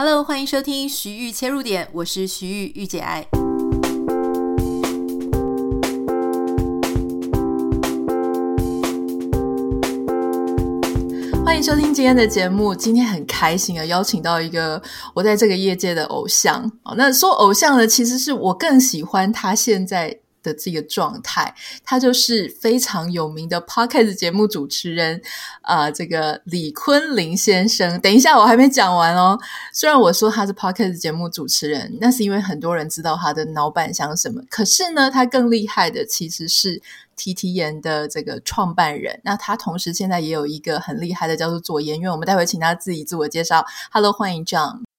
[0.00, 3.26] Hello，欢迎收听徐玉切入点，我是徐玉玉姐爱。
[11.44, 12.72] 欢迎收听今天的节目。
[12.72, 14.80] 今天很开心啊，邀请到一个
[15.14, 16.70] 我在这个业界的偶像。
[16.96, 25.20] 那说偶像呢，其实是我更喜欢他现在的这个状态，他就是非常有名的 Podcast 节目主持人，
[25.62, 28.00] 呃，这个李坤林先生。
[28.00, 29.38] 等一下，我还没讲完哦。
[29.72, 34.42] 虽然我说他是 Podcast 节目主持人，那是因为很多人知道他的脑板想什么。
[34.48, 36.80] 可是呢，他更厉害的其实是
[37.16, 39.20] T T 言的这个创办人。
[39.24, 42.10] 那他同时现在也有一个很厉害的叫做左研院。
[42.10, 43.64] 我们待会请他自己自我介绍。
[43.90, 44.97] Hello，欢迎 John。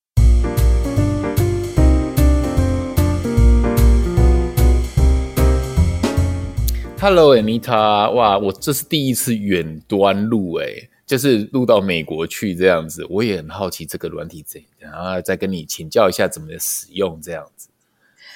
[7.02, 17.70] Hello，Anita，哇，我这是第一次远端录，诶，就是录到美国去这样子，我也很好奇这个软体怎样，然后再跟你请教一下怎么使用这样子。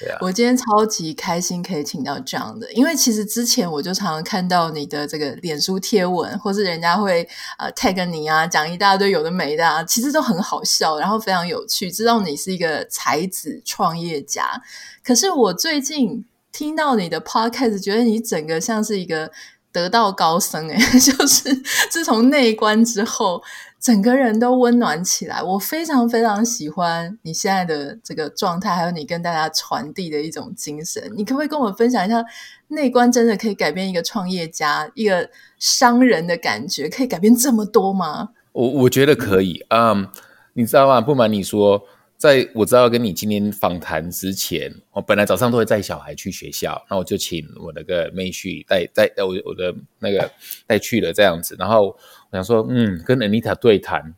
[0.09, 14.62] 啊，我今天超级开心可以请到这样的，因为其实之前我就常常看到你的这个脸书贴文，或是人家会呃 tag 你啊，讲一大堆有的没的啊，其实都很好笑，然后非常有趣，知道你是一个才子创业家。
[15.04, 16.24] 可是我最近。
[16.54, 19.29] 听到你的 podcast，觉得你整个像是一个
[19.71, 21.54] 得道高僧诶， 就是
[21.90, 23.41] 自从内观之后，
[23.82, 25.41] 整个人都温暖起来。
[25.41, 31.12] 我非常非常喜欢你现在的这个状态，还有你跟大家传递的一种精神。
[31.18, 32.24] 你可不可以跟我分享一下，
[32.70, 38.29] 内观真的可以改变一个创业家、一个商人的感觉，可以改变这么多吗？
[38.51, 39.65] 我我觉得可以。
[39.70, 40.07] 嗯
[40.55, 41.01] 你知道吗？
[41.01, 41.84] 不瞒你说。
[42.24, 50.32] 在我知道跟你今天访谈之前，我本来早上都会带小孩去学校，那我就请我那个妹婿带带我我的那个
[50.65, 51.54] 带去了这样子。
[51.60, 54.15] 然后我想说，嗯，跟 Anita 对谈，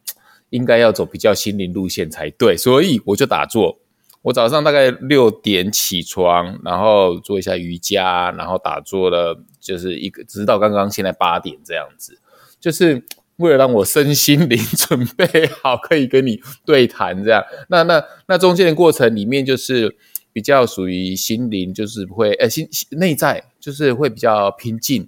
[0.52, 3.80] 应该要走比较心灵路线才对，所以我就打坐。
[4.22, 12.20] 我早上大概六点起床，然后做一下瑜伽，然后打坐了，就是一个直到刚刚现在八点这样子，
[12.60, 13.04] 就是。
[13.38, 15.28] 为了让我身心灵准备
[15.62, 19.96] 好，可以跟你对谈，这样， 那那那中间的过程里面，就是
[20.32, 25.08] 比较属于心灵，就是会，呃，心内在就是会比较平静，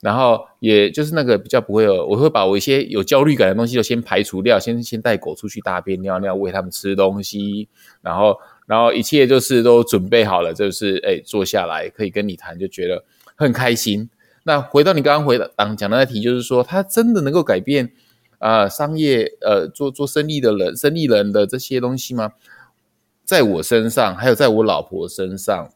[0.00, 7.68] 然后也就是那个比较不会有，我会把我一些有焦虑感的东西就先排除掉，先先带狗出去大便尿尿，喂他们吃东西，
[8.02, 8.36] 然后
[8.66, 13.04] 然后一切就是都准备好了，就是哎坐下来可以跟你谈，就觉得
[13.34, 14.08] 很开心。
[14.46, 17.92] 那回到你刚刚回答讲的那题，就是说他真的能够改变
[18.38, 22.32] 啊、呃、商业呃做做生意的人生意人的这些东西吗？
[23.24, 25.70] 在我身上，还有在我老婆身上，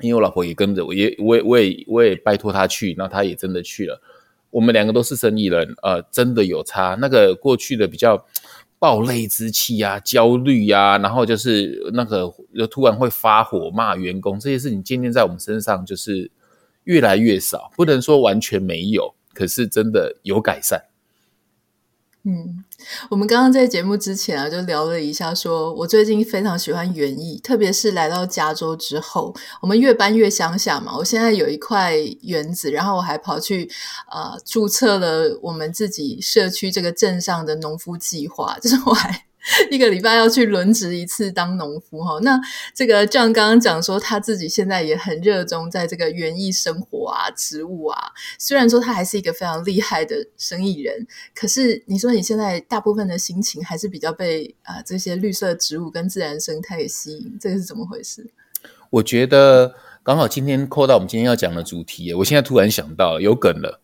[0.00, 4.00] 因为我老婆也跟着我，也我也我也我也拜托她去，那她也真的去了。
[4.50, 6.96] 我们两个都是生意人，呃，真的有差。
[7.00, 8.24] 那个过去的比较
[8.78, 16.30] 暴戾之气啊、焦虑啊，然后就是那个就突然会发火骂员工这些事情，渐渐在我们身上就是。
[16.84, 20.84] 越来越少，不能说完全没有，可是真的有改善。
[22.24, 22.64] 嗯，
[23.10, 30.96] 我们刚刚在节目之前啊，就聊了一下说，我最近非常喜欢园艺，特别是来到加州之后，我们越搬越乡下嘛。
[30.96, 33.68] 我现在有一块园子，然后我还跑去
[34.08, 39.26] 呃注册了我们自己社区这个镇上的农夫计划， 就是我还。
[39.70, 42.40] 一个礼拜要去轮值一次当农夫哈，那
[42.74, 48.12] 这个 John 刚刚讲说他自己现在也很热衷在这个园艺生活啊、植物啊。
[48.38, 58.30] 虽然说他还是一个非常厉害的生意人，可是你说你现在大部分的心情还是比较被啊、这些绿色植物跟自然生态给吸引，这个是怎么回事？
[58.90, 59.74] 我觉得
[60.04, 63.80] 刚好今天扣到我们今天要讲的主题，我现在突然想到有梗了。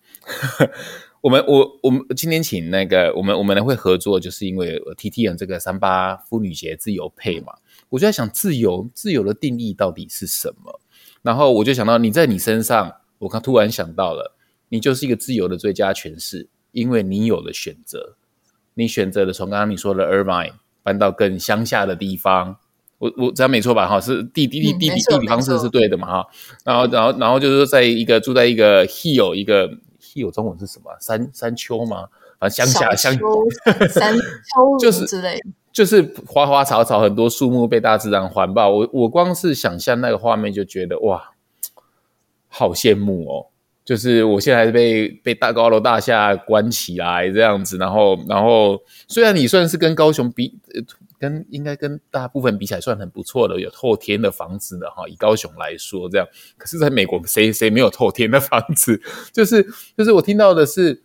[1.21, 7.55] 我们我我们今天请那个我们我们呢会合作，就是因为 TTN 这个三八妇女节自由配嘛，
[7.89, 10.81] 我就在想自由自由的定义到底是什么？
[11.23, 14.37] 然后我就想到你在你身上，我刚突然想到了，
[14.69, 18.15] 你就是一个自由的最佳诠释，因为你有了选择，
[18.75, 20.53] 你选择了从刚刚你说的 Irvine
[20.85, 22.59] 搬到更乡下的地方，
[22.99, 23.89] 我我这样没错吧？
[23.89, 26.07] 哈，是地地地地理地理方式是对的嘛？
[26.23, 26.29] 哈，
[26.65, 29.69] 然后然后然后就是说在一个住在一个 hill 一个。
[30.15, 30.91] 有中文是什么？
[31.01, 32.09] 山山丘吗？
[32.39, 33.13] 啊，乡下乡
[33.91, 35.41] 山丘 就是之类，
[35.73, 38.71] 就是花花草草，很多树木被大自然环抱。
[38.71, 41.33] 我我光是想象那个画面，就觉得哇，
[42.49, 43.47] 好羡慕哦！
[43.85, 48.79] 就是我现在被被大高楼大厦关起来这样子，然后然后
[49.09, 50.59] 虽然你算是跟高雄比。
[51.19, 55.09] 跟应该跟大部分比起来算很不错的，有透天的房子的哈。
[55.09, 56.27] 以高雄来说，这样，
[56.57, 59.01] 可是在美国，谁谁没有透天的房子？
[59.33, 59.67] 就是
[59.97, 61.03] 就是我听到的是，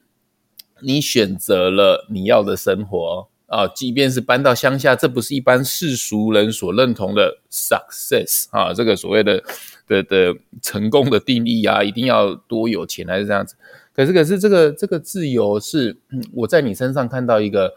[0.81, 9.43] 你选择了你要的生活，啊，即便是搬到乡下，这不是一般世俗人所认同的 success 啊，这个所谓的
[9.87, 13.55] 的的成功的定义啊，一定要多有钱还是这样子？
[13.95, 15.95] 可是可是这个这个自由是
[16.33, 17.73] 我在你身上看到一个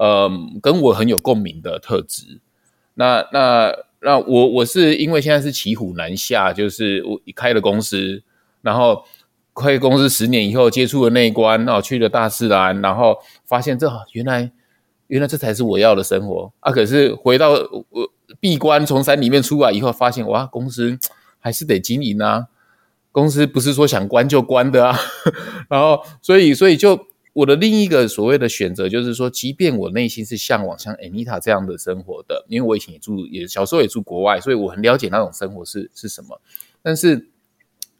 [0.00, 0.28] 呃
[0.60, 2.40] 跟我很有共鸣的特质。
[2.94, 8.22] 那那那我我是因为现在是骑虎难下，就是我开了公司，
[8.62, 9.04] 然后。
[9.52, 14.50] 开公司十年以后，接触了内观，然后去了大自然，然后发现这原来
[15.08, 16.72] 原来这才是我要的生活啊！
[16.72, 20.96] 可是回到我闭关从山里面出来以后，发现哇，公司
[21.40, 22.46] 还是得经营啊！
[23.12, 24.96] 公司不是说想关就关的啊！
[25.68, 27.08] 然后所以所以就
[27.40, 36.40] 我的另一个所谓的选择，就是说，即便我内心是向往像 Anita 这样的生活的，因为我以前也住也小时候也住国外，所以我很了解那种生活是是什么。
[36.82, 37.28] 但是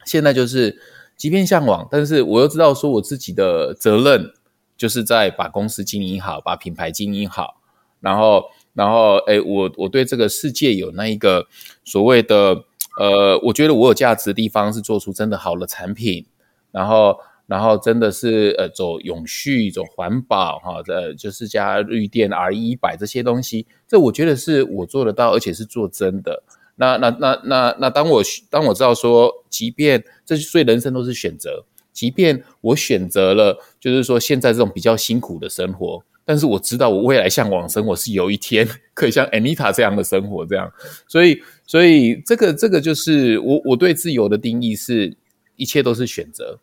[0.04, 0.80] 现在就是。
[1.20, 4.32] 即便向往，但是我又知道说我自己的责任
[4.78, 7.60] 就是在把公司经营好，把品牌经营好，
[8.00, 11.46] 然后，然后，哎，我我对这个世界有那一个
[11.84, 12.64] 所谓的，
[12.98, 16.24] 呃，我觉得我有价值的地方是做出真的好的产品，
[16.70, 17.18] 然后，
[17.50, 26.44] 然后真的是呃走永续、走环保，哈，呃，就是加绿电、RE100 这些东西，这我觉得是我做得到，而且是做真的。
[26.76, 38.64] 那那那那那，当我当我知道说，即便这所以人生都是选择，即便我选择了，就是说现在这种比较辛苦的生活，但是我知道我未来向往生活是有一天
[38.94, 40.72] 可以像 Anita 这样的生活这样，
[41.08, 45.16] 所以所以这个这个就是我我对自由的定义是，
[45.56, 46.60] 一切都是选择，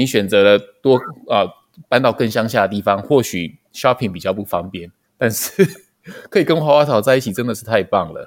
[0.00, 0.96] 你选择了多
[1.28, 1.44] 啊、
[1.88, 5.64] 搬到更乡下的地方，或许 shopping 比较不方便，但是
[6.30, 8.26] 可以跟花花草在一起，真的是太棒了。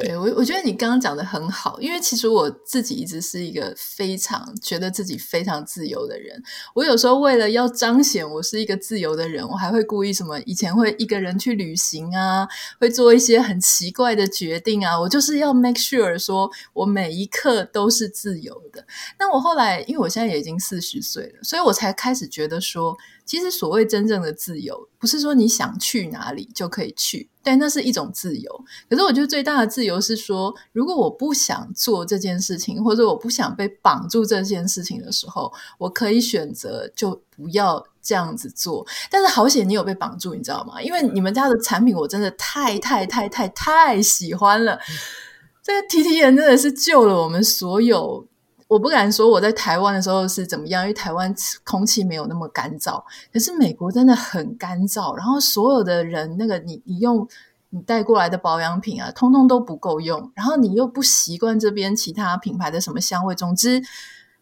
[0.00, 6.42] 对，我我觉得你刚刚讲的很好，因为其实我自己一直是一个非常觉得自己非常自由的人。
[6.74, 12.46] 我有时候为了要彰显我是一个自由的人，我还会故意什么，以前会一个人去旅行啊，
[12.78, 18.84] 会做一些很奇怪的决定啊，我就是要 make sure 说我每一刻都是自由的。
[19.18, 22.96] 那我后来，因为我现在也已经四十岁了，所以我才开始觉得说。
[23.26, 28.64] 其实所谓真正的自由，不是说你想去哪里就可以去，但那是一种自由。
[28.88, 38.86] 可是我觉得最大的自由是说，如果我不想做这件事情，或者我不想被绑住这件事情的时候，我可以选择就不要这样子做。
[39.10, 40.80] 但是好险你有被绑住，你知道吗？
[40.80, 44.78] 因为你们家的产品我真的太太太太太喜欢了，
[45.64, 48.28] 这个 T T 人真的是救了我们所有。
[48.68, 53.02] 我不敢说我在台湾的时候是怎么样，因为台湾空气没有那么干燥。
[53.32, 57.28] 可是美国真的很干燥，然后所有的人那个你你用
[57.70, 60.32] 你带过来的保养品啊，通通都不够用。
[60.34, 63.80] 然后你又不习惯这边其他品牌的什么香味，总之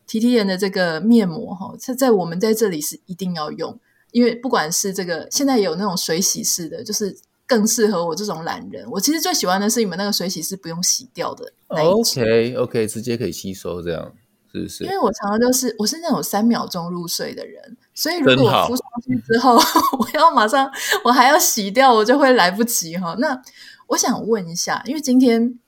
[0.09, 3.79] ，TTN 的这个面膜哈，在在我们在这里是一定要用，
[4.13, 7.17] 因为不管是这个现在有那种水洗式的，就是。
[7.47, 8.89] 更适合我这种懒人。
[8.91, 12.23] 我其实最喜欢的是你们那个水洗是不用洗掉的那一种。
[12.23, 14.13] OK OK，直接可以吸收，这样
[14.53, 14.85] 是不是？
[14.85, 19.57] 因为我常常都是我是那种三秒钟入睡的人，所以如果我敷上去之后，
[19.99, 20.71] 我要马上
[21.05, 23.15] 我还要洗掉，我就会来不及哈。
[23.19, 23.39] 那
[23.89, 25.59] 我想问一下，因为今天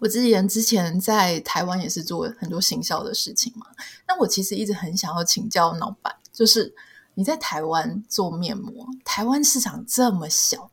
[0.00, 3.66] 我之前之前在台湾也是做很多行销的事情嘛，
[4.08, 6.74] 那我其实一直很想要请教老板，就是
[7.14, 10.71] 你在台湾做面膜，台湾市场这么小。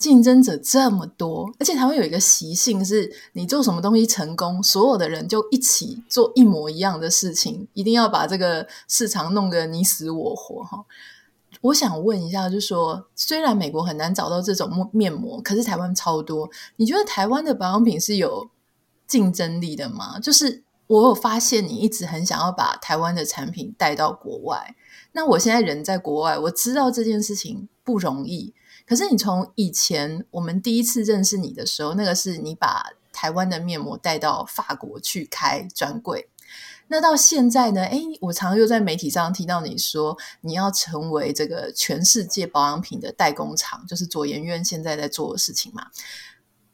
[0.00, 10.86] 竞争者这么多，而且台湾有一个习性是，你做什么东西成功，所有的人就一起做一模一样的事情，一定要把这个市场弄个你死我活哈。
[11.60, 16.48] 我想问一下，就是说，虽然美国很难找到这种面膜，可是台湾超多。
[16.76, 18.48] 你觉得台湾的保养品是有
[19.06, 20.18] 竞争力的吗？
[20.18, 24.74] 就是我有发现你一直很想要把台湾的产品带到国外，
[25.12, 28.54] 那我现在人在国外，我知道这件事情不容易。
[28.90, 36.28] 可是你从以前我们第一次认识你的时候，那个是你把台湾的面膜带到法国去开专柜。
[36.88, 37.84] 那到现在呢？
[37.84, 45.86] 诶，我常又在媒体上听到你说你要成为这个全世界保养品的代工厂，就是左研院现在在做的事情嘛。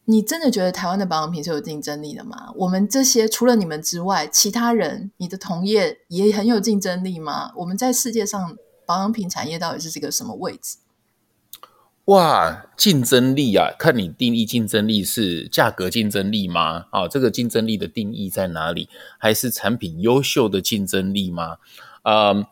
[0.06, 2.50] 你真的觉得台湾的保养品是有竞争力的吗？
[2.56, 7.52] 我们这些除了你们之外，其他人你的同业也很有竞争力吗？
[7.56, 8.56] 我们在世界上
[8.86, 10.78] 保养品产业到底是这个什么位置？
[12.06, 13.68] 哇，竞争力啊！
[13.76, 16.86] 看你定义竞争力是价格竞争力吗？
[16.90, 18.88] 啊，这个竞争力的定义在哪里？
[19.18, 21.56] 还是产品优秀的竞争力吗？
[22.04, 22.46] 嗯，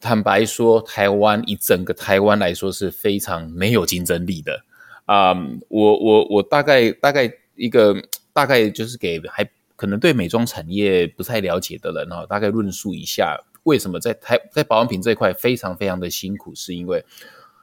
[0.00, 4.64] 坦白说，台湾以整个台湾来说是非常没有竞争力的。
[5.04, 7.94] 嗯，我我我大概大概一个
[8.32, 17.04] 大概就是给还可能对美妆产业不太了解的人哦，大概论述一下为什么在台在保养品这一块非常非常的辛苦，是因为。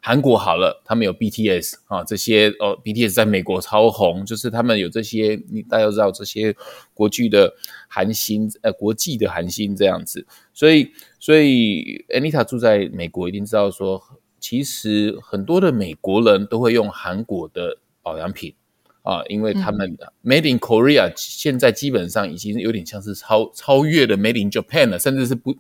[0.02, 6.56] 韩国好了，他们有 BTS 啊，这些哦，BTS 在美国超红，就是他们有这些，你大家都知道这些
[6.94, 7.54] 国际的
[7.90, 14.02] 韩星，呃，国际的韩星这样子，所以，所以 Anita 住在美国，一定知道说，
[14.40, 18.54] 其实很多的美国人都会用韩国的保养品
[19.02, 25.58] 啊，因为他们 Made in Korea 现在基本上已经有点像是超超越了 Made in Japan 了，甚至是不。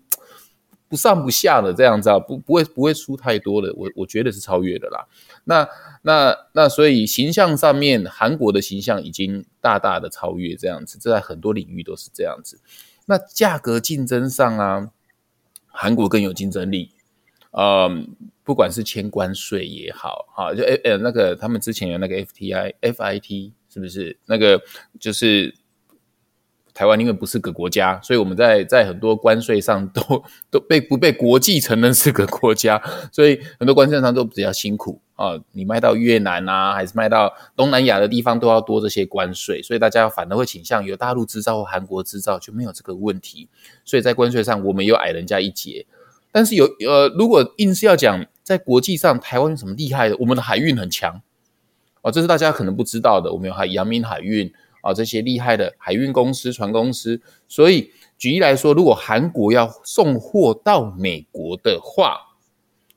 [0.90, 5.06] 不上不下的这样子啊，不不会不会输太多的，我我觉得是超越的啦。
[5.44, 5.68] 那
[6.02, 12.60] 那那所以形象上面，韩国的形象已经大大的超越这样子，这在很多领域都是这样子。
[13.06, 14.90] 那价格竞争上啊，
[15.68, 16.92] 韩国更有竞争力。
[17.52, 24.62] 嗯，不管是签关税也好，哈，就诶呃那个他们之前有那个 FTI FIT 是不是那个
[25.00, 25.54] 就是。
[26.78, 32.80] 台湾因为不是个国家，所以我们在在很多关税上 都都被不被国际承认是个国家，
[33.12, 35.34] 所以很多关税上都比较辛苦啊。
[35.54, 43.50] 你卖到越南啊，还是卖到东南亚的地方，都要多这些关税，所以大家反而会倾向有大陆制造或韩国制造就没有这个问题。
[43.84, 45.88] 所以在关税上，我们又矮人家一截。
[46.32, 51.20] 但是有呃，如果硬是要讲在国际上台湾有什么厉害的，我们的海运很强
[52.04, 53.34] 哦，这是大家可能不知道的。
[53.34, 54.54] 我们有海阳明海运。
[54.88, 62.18] 啊，这些厉害的海运公司、船公司，所以举例来说，如果韩国要送货到美国的话，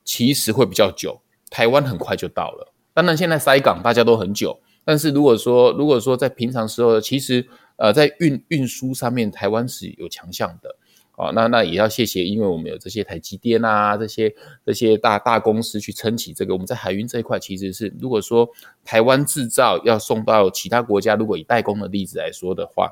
[0.05, 1.21] 其实会比较久。
[1.49, 7.45] 台湾很快就到了，当然现在塞港大家都很久，但是如果说如果说在平常时候，其实
[7.75, 10.73] 呃在运运输上面，台湾是有强项的。
[11.21, 14.33] 哦，那那也要谢谢，因为我们有这些台积电啊，这些
[14.65, 16.55] 这些大大公司去撑起这个。
[16.55, 18.49] 我们在海运这一块，其实是如果说
[18.83, 22.89] 台湾制造要送到其他国家，如果以代工的例子来说的话，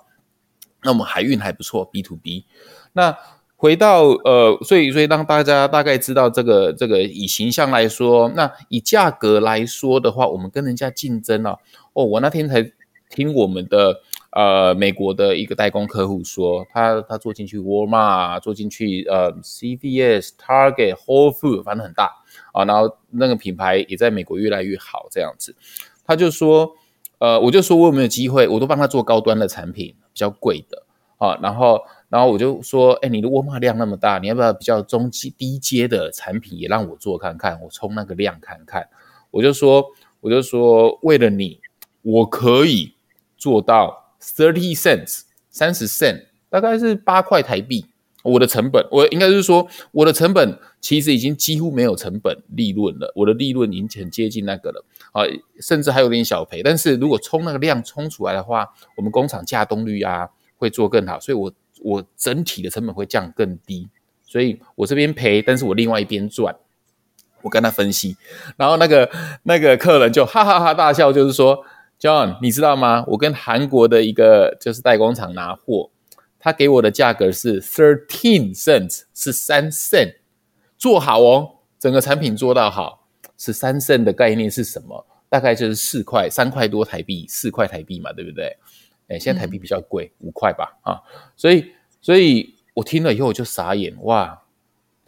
[0.84, 2.46] 那我们海运还不错，B to B。
[2.94, 3.18] 那
[3.56, 11.58] 回到呃，所以所以让大家大概知道这个这个以形象来说，那以价格来说的话，我们跟人家竞争了。
[11.94, 12.72] 哦，我那天才
[13.10, 14.02] 听我们的。
[14.32, 22.12] 呃，美国的一个代工客户说，他他做进去沃尔玛，做进去呃 CVS、Target、Whole Food，反正很大
[22.54, 22.64] 啊。
[22.64, 25.56] 然后那个品牌也在美国越来越好，这样子。
[26.06, 26.74] 他就说，
[27.18, 30.84] 呃，我就说我有没有机会，我都帮他做高端的产品，比较贵的
[31.18, 31.36] 啊。
[31.42, 38.88] 然后，然后我就说，哎，你的沃尔玛量那么大，你要不要比较中级低阶的产品也让我做看看，我冲那个量看看。
[39.32, 39.84] 我就说，
[40.22, 41.62] 我就说，为了你，
[42.04, 42.94] 我可以
[43.36, 44.06] 做到。
[44.22, 47.86] Thirty cents，三十 cent，大概是八块台币。
[48.22, 53.14] 我的成本，我应该是说，我的成本其实已经几乎没有成本利润了。
[53.16, 55.24] 我的利润已经很接近那个了啊，
[55.62, 56.62] 甚至还有点小赔。
[56.62, 63.88] 但是如果冲那个量冲出来的话，我们工厂稼动率啊会做更好，所以我我整体的成本会降更低。
[64.26, 66.54] 所以我这边赔，但是我另外一边赚。
[67.42, 68.18] 我跟他分析，
[68.58, 69.10] 然后那个
[69.44, 71.64] 那个客人就哈哈哈大笑，就是说。
[72.00, 73.04] John，你知道吗？
[73.08, 75.90] 我跟韩国的一个就是代工厂拿货，
[76.40, 80.16] 他给我的价格是 thirteen cents，是三 cent，
[80.78, 83.06] 做好哦，整个产品做到好，
[83.38, 85.06] 是三 cent 的概念是什么？
[85.28, 88.56] 大概就是四块，三块多台币，四块台币嘛，对不对？
[89.10, 91.02] 诶，现在台币比较贵，五块吧，啊，
[91.36, 91.66] 所以，
[92.02, 94.42] 所以我听了以后我就傻眼，哇！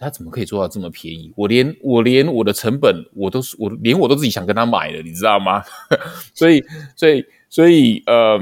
[0.01, 1.31] 他怎么可以做到这么便宜？
[1.35, 5.63] 我连我连我的成本我都是我连我都自己想跟他买了，你知道吗？
[6.33, 6.63] 所以
[6.95, 8.39] 所以所以呃，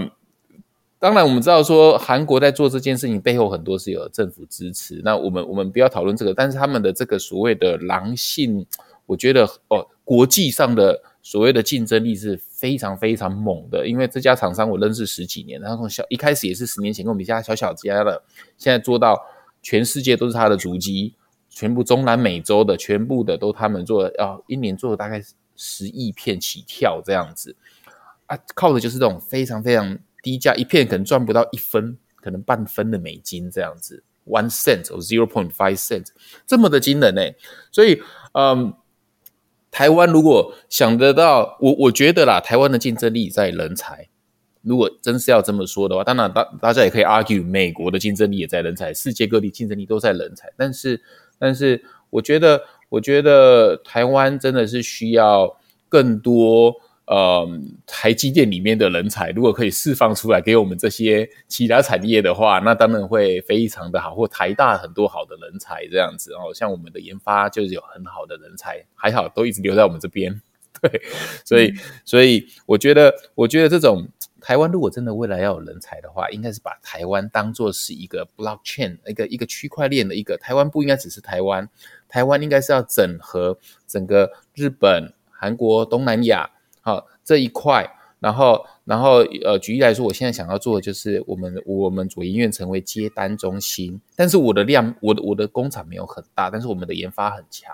[0.98, 5.02] 当然我们知道说韩国在做这件事情背后很多是有政府支持。
[5.04, 8.66] 那我们我们不要讨论这个，但是他们的这个所谓的狼性，
[9.06, 13.88] 我觉得哦，国际上的所谓的竞争力是非常非常猛的。
[13.88, 18.24] 因为这家厂商我认识十几年，然后从小一开始也是十年前跟我们家小小家的，
[18.58, 19.20] 现在做到
[19.62, 21.14] 全世界都是他的足迹。
[21.60, 25.22] 全部中南美洲的，全部的都他们做的，要一年做了大概
[25.58, 27.54] 十亿片起跳这样子
[28.28, 36.06] 啊，靠的就是这种非常非常低价，一片可能赚不到一分，可能半分的美金这样子，one cent or zero point five cent，
[36.48, 37.22] 这么的惊人呢。
[37.74, 38.02] 所以，
[38.32, 38.74] 嗯，
[39.70, 44.08] 台湾如果想得到，我我觉得啦，台湾的竞争力在人才。
[44.62, 51.02] 如果真是要这么说的话，当然大大家也可以 argue，美国的竞争力也在人才，世界各地竞争力都在人才，但是。
[51.40, 57.48] 但是我觉得，我觉得台湾真的是需要更多呃
[57.88, 64.14] 台积电里面的人才，如果可以释放出来给我们这些其他产业的话，那当然会非常的好。
[64.14, 70.42] 或台大很多好的人才这样子哦，像我们的研发就是有很好的人才，还好都一直留在我们这边。
[70.82, 71.02] 对，
[71.44, 71.74] 所以
[72.06, 74.08] 所以我觉得，我觉得这种。
[74.42, 81.70] 台湾如果真的未来要有人才的话，应该是把台湾当作是一个 blockchain，一个一个区块链的一个台湾不应该只是台湾，
[82.08, 86.50] 台湾应该是要整合整个日本、韩国、东南亚，
[86.82, 87.96] 好这一块。
[88.22, 97.74] 然后，然后，呃，举例来说，我现在想要做的就是我们我们左营院成为接单中心，但是我的量，我的我的工厂没有很大，但是我们的研发很强，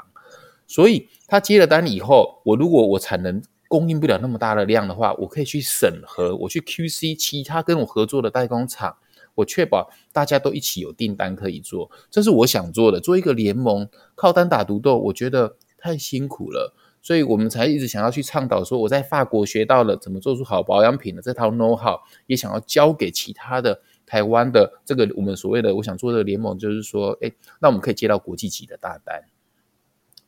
[0.67, 8.98] 所以他接了单以后，我如果我产能供应不了那么大的量的话，我可以去审核，我去 QC 其他跟我合作的代工厂，
[9.36, 13.00] 我确保大家都一起有订单可以做，这是我想做的。
[13.00, 16.74] 做一个联盟，靠单打独斗，我觉得太辛苦了。
[17.01, 29.24] 所以我们才一直想要去倡导说，我在法国学到了怎么做出好保养品的这套 know how，也想要交给其他的台湾的这个我们所谓的我想做的联盟，就是说，哎，那我们可以接到国际级的大单，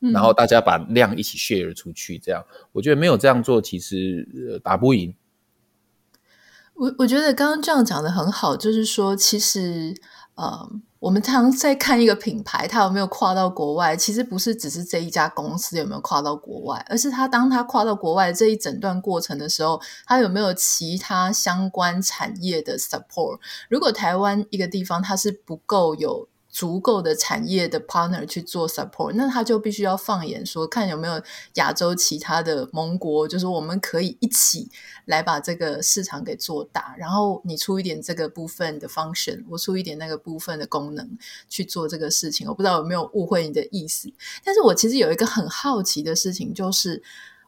[0.00, 5.14] 然后大家把量一起 share 出去，这样，我觉得没有这样做，其实呃打不赢。
[6.74, 9.94] 我我觉得刚刚这样讲的很好，就是说，其实
[10.34, 10.70] 呃。
[11.00, 23.38] 我们常在看一个品牌，它有没有跨到国外，其实不是只是这一家公司有没有跨到国外，而是它当它跨到国外这一整段过程的时候，它有没有其他相关产业的 support。
[23.70, 26.26] 如果台湾一个地方它是不够有。
[26.58, 31.22] 足够的产业的 partner 去做 support，那他就必须要放眼说，看有没有
[31.54, 34.68] 亚洲其他的盟国，就是我们可以一起
[35.04, 36.96] 来把这个市场给做大。
[36.98, 41.16] 然后你出一点这个部分的 function，我出一点那个部分的功能
[41.48, 42.48] 去做这个事情。
[42.48, 44.12] 我不知道有没有误会你的意思，
[44.42, 47.00] 但是我其实有一个很好奇的事情，就是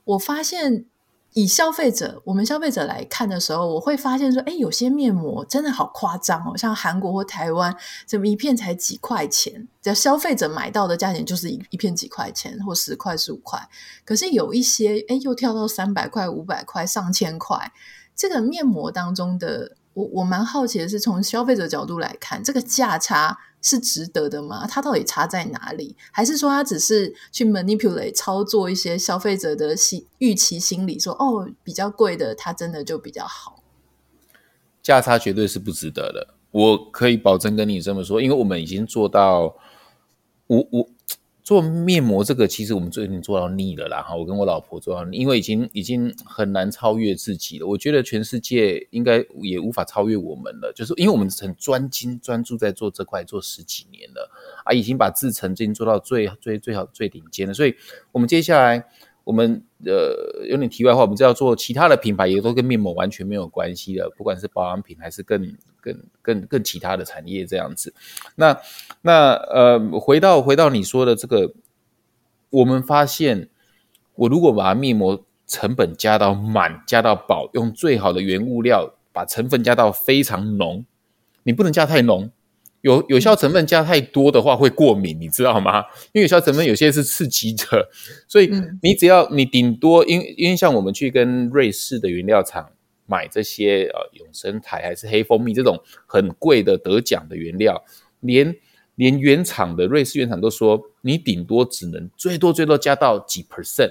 [0.05, 0.85] 我发现。
[1.33, 9.69] 以消费者，我们消费者来看的时候，我会发现说，哎，有些面膜真的好夸张哦，像韩国或台湾，怎么一片才几块钱？
[9.81, 13.69] 只要消费者买到的价钱就是一一片几块钱，或十块、十五块。
[14.05, 17.73] 可是有一些，哎，又跳到三百块、五百块、上千块。
[18.17, 23.39] 这个面膜当中的，我我蛮好奇的是，从消费者角度来看，这个价差。
[23.63, 24.67] 是值得的吗？
[24.67, 25.95] 它到底差在哪里？
[26.11, 33.63] 还是说它只是去 manipulate 操作一些消费者的心预期心理，说哦，比较贵的它真的就比较好？
[34.83, 39.55] 价差绝对是不值得的，我可以保证跟你这么说，因为我们已经做到，
[40.47, 40.89] 我我。
[41.51, 44.15] 做面膜这个，其实我们最近做到腻了啦哈！
[44.15, 47.67] 我跟我老婆做到腻，因为已经已经很难超越自己了。
[47.67, 54.31] 我觉得全世界应该也无法超越我们了，就是因为我们很专精专注在做这块做十几年了
[54.65, 57.53] 啊，已经把制成已经做到最最最好最顶尖了。
[57.53, 57.75] 所以，
[58.13, 58.87] 我们接下来
[59.25, 65.57] 我们呃有点题外话，我们就要做其他的品牌，也都跟面膜完全没有关系的，不管是保养品还是更。
[65.81, 67.95] 更更更其他的产业这样子，
[68.37, 68.57] 那
[69.03, 71.53] 那呃，回到回到你说的这个，
[72.51, 73.49] 我们发现，
[74.15, 80.85] 我如果把面膜成本加到满，加到饱，用最好的原物料，把成分加到非常浓，
[81.43, 82.31] 你不能加太浓，
[82.83, 85.85] 有有效成分加太多的话会过敏，你知道吗？
[86.13, 87.89] 因为有效成分有些是刺激的，
[88.29, 88.51] 所以
[88.83, 92.71] 你只要你顶多，因因为像我们去跟瑞士的原料厂。
[93.11, 97.83] 买这些呃永生台还是黑蜂蜜这种很贵的得奖的原料，
[98.21, 98.57] 连
[98.95, 103.91] 连原厂的瑞士原厂都说，你顶多只能最多最多加到几 percent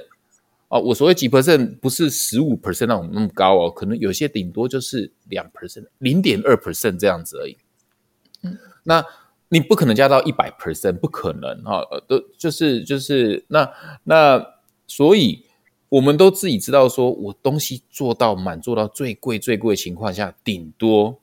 [0.69, 0.79] 哦。
[0.79, 7.57] 我所谓几 percent 不是十五 percent 那种那么高哦，可能有些顶多就是两 percent、零点二 percent 这样子而已。
[8.43, 9.03] 嗯，那
[9.49, 13.69] 你不可能加到一百 percent，不可能哈，呃，都就是就是那
[14.05, 14.41] 那
[14.87, 15.43] 所以。
[15.89, 21.17] 我们都自己知道，说我东西做到满，做到最贵最贵的情况下，顶多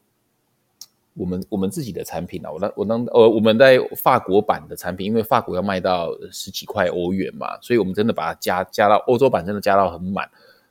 [1.15, 10.29] 我们我们自己的产品啊，我当我当呃我们在法国版的产品，因为法国要卖到十几块欧元嘛，所以我们真的把它加加到欧洲版，真的加到很满，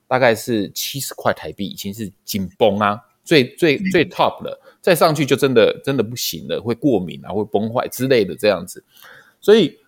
[0.07, 8.83] 大概是七十块台币，已经是紧绷啊，最最最 top 了，再上去就真的真的不行了，会过敏啊，会崩坏之类的这样子，
[9.39, 9.79] 所以，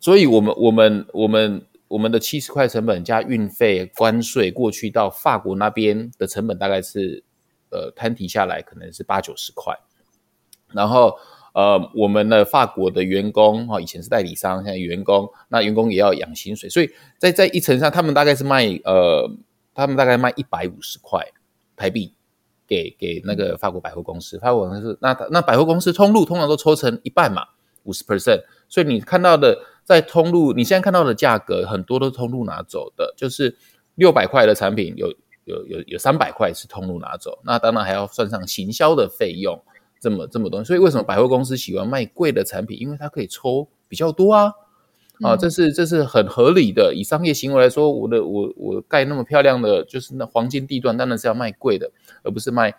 [0.00, 1.42] 所以我们我们我们。
[1.42, 7.22] 我们我们的七十块成本加运费、关税过去到法国那边的成本大概是，
[7.68, 9.78] 呃，摊提下来可能是八九十块。
[10.72, 11.14] 然后，
[11.52, 19.30] 呃，我们的法国的员工哈，以前是代理商，现在员工，那员工也要养薪水，所以在在一层上，他们大概是卖，呃，
[19.74, 21.22] 他们大概卖一百五十块
[21.76, 22.14] 台币
[22.66, 24.38] 给给那个法国百货公司。
[24.38, 27.48] 法国公司那那百货公司通路通常都抽成一半嘛，
[27.82, 29.58] 五十 percent，所以你看到的。
[29.84, 33.56] 在通路，你现在看到的价格很多都是通路拿走的，就是
[33.96, 35.08] 六百块的产品有
[35.44, 39.60] 有有有三百块是通路拿走，那当然还要算上行销的费用，
[40.00, 40.62] 这么这么多。
[40.62, 42.80] 所以为什么百货公司喜欢卖贵的产品？
[42.80, 44.52] 因为它可以抽比较多啊，
[45.22, 46.94] 啊，这是这是很合理的。
[46.94, 51.90] 以商业行为来说，我的我我盖那么漂亮的就是那黄金地段，当然是要卖贵的，
[52.22, 52.72] 而不是卖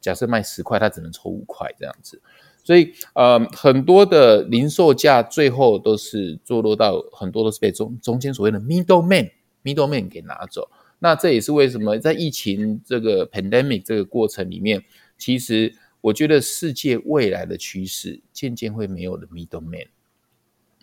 [0.00, 2.20] 假设卖十块，它只能抽五块这样子。
[2.62, 9.30] 所以呃，很多的零售价最后都是坐落到很多都是被中中间所谓的 middleman
[9.64, 10.68] middleman 给拿走。
[10.98, 14.84] 那这也是为什么在疫情这个 pandemic 这个过程里面，
[15.16, 19.88] 其实我觉得世界未来的趋势渐渐会没有了 middleman。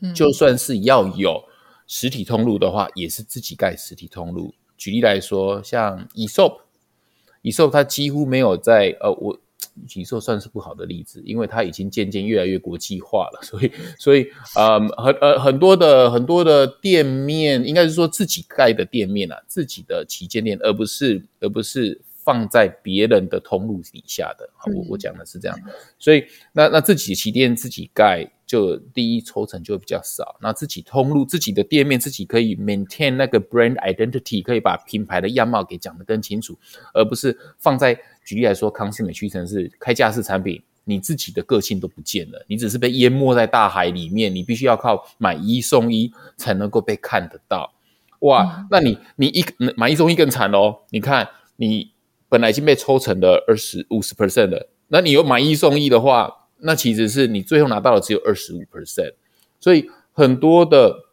[0.02, 1.44] 嗯，就算是要有
[1.86, 4.54] 实体通路的话，也是自己盖实体通路。
[4.76, 9.40] 举例来说，像 Aesop，Aesop 它几乎没有在呃我。
[9.88, 22.02] 其实算是不好的例子，因为它已经渐渐越来越国际化了， 所以，所以，呃，很呃很多的很多的店面，应该是说自己盖的店面啊，自己的旗舰店，而不是而不是。
[22.28, 30.38] 放在别人的通路底下的，好，我我讲的是这样，嗯、所以那那自己旗舰自己盖，就第一抽成就会比较少。
[30.42, 36.58] 那自己通路自己的店面，自己可以 maintain 那个 brand identity，可以把品牌的样貌给讲得更清楚，
[36.94, 47.74] 而不是放在举例来说，康是美屈臣氏开架式产品，你自己的个性都不见了，你只是被淹没在大海里面，你必须要靠买一送一才能够被看得到。
[48.22, 51.92] 哇，嗯、那你你一买一送一更惨哦，你看你。
[52.30, 59.14] 本来已经被抽成了二十五十 percent 了，那你有买一送一的话，那其实是你最后拿到的只有二十五 percent，
[59.60, 61.06] 所以很多的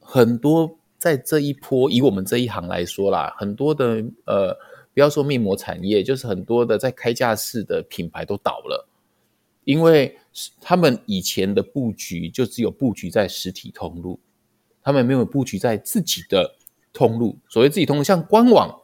[0.00, 4.54] 很多在这一波以我们这一行来说啦，很多的呃，
[4.92, 8.86] 不要说面膜产业，就是很多的在开架式的品牌都倒了，
[9.64, 10.18] 因为
[10.60, 14.20] 他们以前的布局就只有布局在实体通路，
[14.82, 16.56] 他们没有布局在自己的
[16.92, 18.80] 通路，所谓自己通路像官网。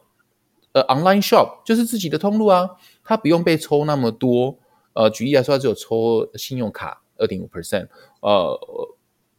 [0.73, 2.69] 呃，online shop 就是自己的通路啊，
[3.03, 4.57] 它不用被抽那么多。
[4.93, 7.87] 呃，举例来说，只有抽信用卡二点五 percent，
[8.21, 8.59] 呃，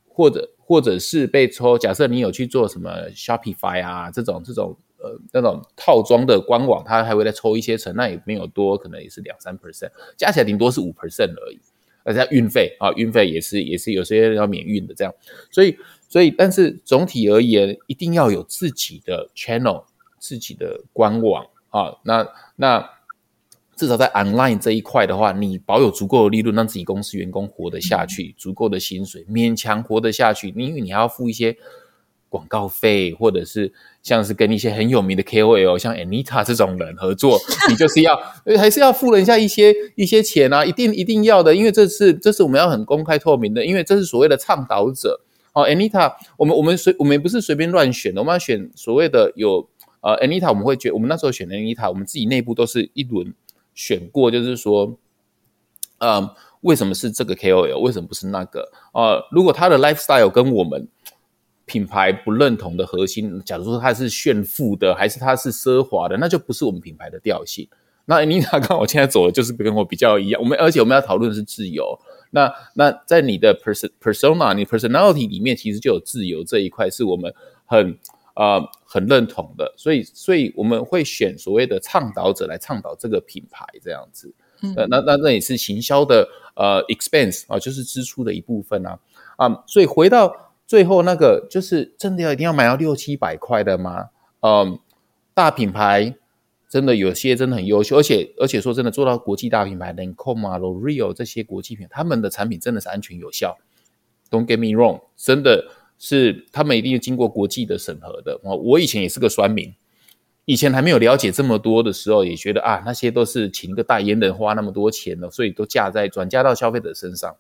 [0.09, 1.79] 或者或者是被抽。
[1.79, 11.61] 假设你有去做什么 Shopify 啊这种这种呃那种套装的官网，它还会再抽一些成，那也没有多，可能也是两三 percent，加起来顶多是五 percent 而已。
[12.05, 15.15] 而且运费啊，运费也是也是有些要免运的这样。
[15.51, 15.77] 所以
[16.09, 19.85] 所以，但是总体而言，一定要有自己的 channel。
[20.23, 22.89] 自己的官网啊，那那
[23.83, 30.53] 至少在 online 这一块的话，你保有足够的利润，让自己公司员工活得下去，嗯、足够的薪水，勉强活得下去。
[30.55, 31.57] 你因为你还要付一些
[32.29, 38.15] 广告费，或者是像是跟一些很有名的 KOL，像 Anita 这种人合作， 你就是要
[38.57, 45.21] 还是要付人家一些一些钱啊，一定一定要的，因为这是这是我们要很公开透明的，因为这是所谓的倡导者
[45.55, 45.67] 哦。
[45.67, 49.69] Anita，我们我们随我们不是随便乱选的，我们要选所谓的有。
[50.05, 53.33] 呃，Anita，我们会觉得，我们那时候选的 Anita，我们自己内部都是一轮
[53.75, 54.99] 选过，就是说，
[55.99, 58.71] 呃，为什么是这个 KOL，为什么不是那个？
[58.93, 60.89] 呃，如果他的 lifestyle 跟我们
[61.65, 67.69] 品牌不认同的核心，假如说他是炫富的，还是他是奢华的，那就不是我们品牌的调性。
[68.05, 71.99] 那 Anita 刚好现在走的就是跟我比较一样，我们而且我们要讨论的是自由。
[72.31, 77.33] 那那在你的 person persona，你 personality 里面，其实就有自由这一块，是我们
[77.65, 77.99] 很。
[78.35, 84.35] 啊、呃，很认同的，所以，所以我们会选所谓的倡导者来倡导这个品牌，这样子。
[84.63, 88.99] 嗯，那那那也是行销的呃 expense 啊，就是支出的一部分啊。
[89.37, 94.11] 啊、呃，所以回到最后那个，就是真的要一定要买到六七百块的吗？
[94.41, 94.81] 嗯、呃，
[95.35, 96.15] 大品牌
[96.69, 103.59] 真的有些真的很优秀，而且而且说真的，做到国际大品牌，Lancome 啊、L'Oreal 这些国际品牌，他们的产品真的是安全有效。
[104.31, 105.67] Don't get me wrong，真的。
[106.05, 108.37] 是他们一定要经过国际的审核的。
[108.43, 109.73] 我我以前也是个酸民，
[110.47, 117.37] 以前还没有了解这么多的时候，也觉得啊，那些都是请个代言人花那么多钱了，所以都嫁在转嫁到消费者身上。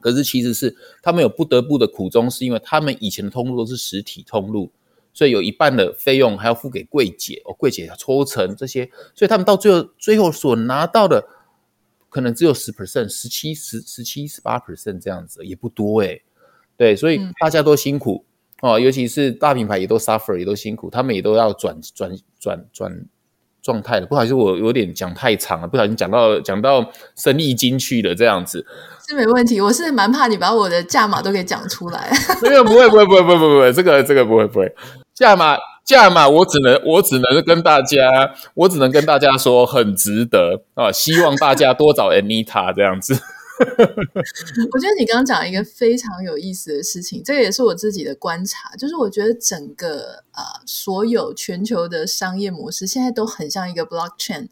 [0.00, 4.72] 可是其实是他们有不得不的苦衷，是因为他们以前的通路都是实体通路，
[5.14, 11.24] 所以有一半的费用还要付给柜姐哦，柜姐要抽成这些，所以他们到最后最后所拿到的
[12.08, 16.20] 可能只有十 percent、十七、十十七、十八 percent 这样子，也不多诶。
[16.78, 18.24] 对，所以大家都辛苦、
[18.62, 23.04] 嗯、哦，尤其是大品牌也都 suffer，也都辛苦，他们也都要转转转转
[23.60, 24.06] 状态了。
[24.06, 28.64] 不好意思，我有点讲太长了，不小心讲到讲到生意经去了这样子。
[29.08, 32.08] 是没问题，我是蛮怕你把我的价码都给讲出来。
[32.40, 34.72] 没有，不会，不会，不会，不会，不会，这个这个不会不会。
[35.14, 43.20] 价码价码，我只能我只能跟大家，我只能跟大家说很值得啊，希望大家多找 Anita 这样子。
[44.72, 54.48] 我觉得你刚刚讲一个非常有意思的事情，这个也是我自己的观察，就是我觉得整个呃所有全球的商业模式现在都很像一个 blockchain，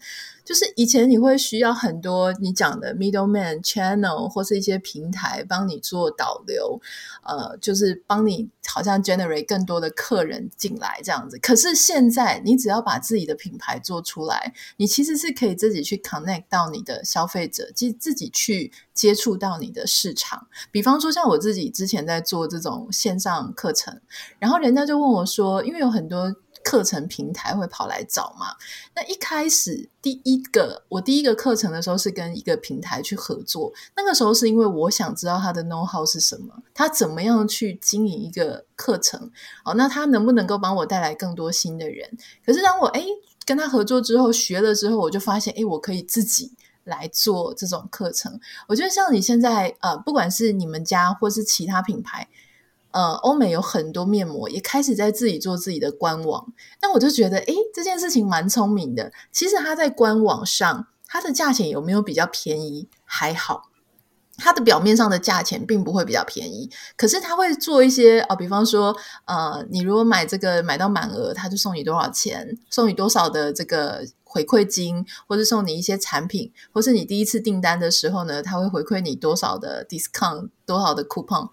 [0.47, 6.81] 就是以前你会需要很多你讲的 middleman channel 或是一些平台帮你做导流，
[7.25, 11.37] 呃，就是帮你好像 generate 更多的客人进来这样子。
[11.39, 20.47] 可是现在你只要把自己的品牌做出来，你其实是可以自己去 connect 到你的消费者，即自己去接触到你的市场。
[20.71, 24.01] 比方说像我自己之前在做这种线上课程，
[24.39, 26.33] 然后人家就问我说，因为有很多。
[26.67, 28.49] 课程平台会跑来找嘛？
[28.97, 39.31] 那一开始第一个我第一个课程的时候是跟一个平台去合作，那个时候是因为我想知道他的 know how 是什么，他怎么样去经营一个课程，
[39.65, 42.19] 哦，那他能不能够帮我带来更多新的人？
[42.45, 43.07] 可是当我诶
[43.45, 46.51] 跟他合作之后，学了之后，我就发现诶我可以自己
[46.83, 48.41] 来做这种课程。
[48.67, 52.29] 我觉得像你现在呃，不管是你们家或是其他品牌。
[52.97, 59.13] 呃，欧美有很多面膜也开始在自己做自己的官网，那我就觉得，诶，这件事情蛮聪明的。
[59.31, 62.89] 其实它在官网上，它的价钱有没有比较便宜？
[63.05, 63.65] 还好，
[64.39, 66.71] 它的表面上的价钱并不会比较便宜。
[66.97, 81.51] 可是它会做一些，哦，比方说，呃，你如果买这个买到满额，它就送你多少钱，送你多少的这个回馈金，或是送你一些产品，或是你第一次订单的时候呢，它会回馈你多少的 discount，多少的 coupon。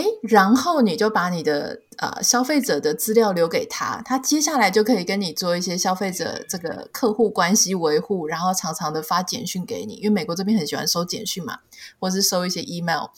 [0.00, 11.58] 诶，然后你就把你的呃消费者的资料留给他，他接下来就可以跟你做一些消费者这个客户关系维护，然后常常的发简讯给你，因为美国这边很喜欢收简讯嘛，
[11.98, 13.08] 或是收一些 email。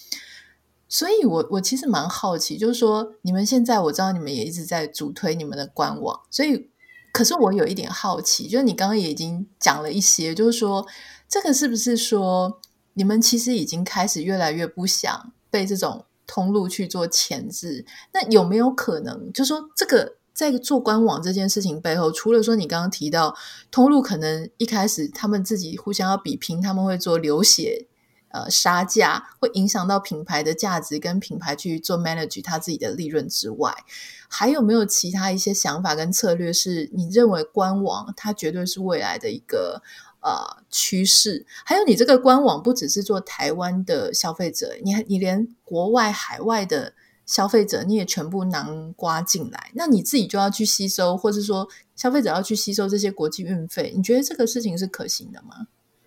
[0.88, 6.68] 所以我我其实蛮好奇，就是说你们现在我知道你们也一直在主推你们的官网，所以
[7.12, 10.86] 可是我有一点好奇，就是你刚刚也已经讲了一些，就是说
[11.28, 12.60] 这个是不是说
[12.94, 16.04] 你们其实已经开始越来越不想被这种。
[16.32, 23.36] 通路去做前置，那有没有可能，就说这个在做官网这件事情背后，除了说你刚刚提到
[23.70, 27.86] 通路可能一开始他们自己互相要比拼，他们会做流血
[28.30, 33.84] 呃杀价，会影响到品牌的价值跟品牌去做 manage 他自己的利润之外，
[34.26, 39.82] 还有没有其他一些想法跟策略，是你认为官网它绝对是未来的一个？
[40.22, 46.94] 呃，趋势还有你这个官网不只是做台湾的消费者，你你连国外海外的
[47.26, 55.66] 消费者你也全部囊括进来，那你自己就要去吸收，或是说消费者要去吸收这些国际运费，你觉得这个事情是可行的吗？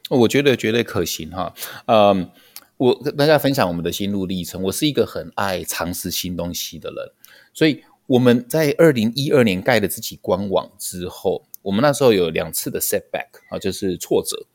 [0.09, 1.53] 我觉得绝对可行哈。
[1.87, 2.31] 嗯，
[2.77, 4.63] 我跟大家分享我们的心路历程。
[4.63, 7.11] 我是一个很爱尝试新东西的人，
[7.53, 11.45] 所以我们在二零一二年盖了自己官网之后。
[11.65, 14.45] 我们那时候有两次的 setback 啊，就是挫折，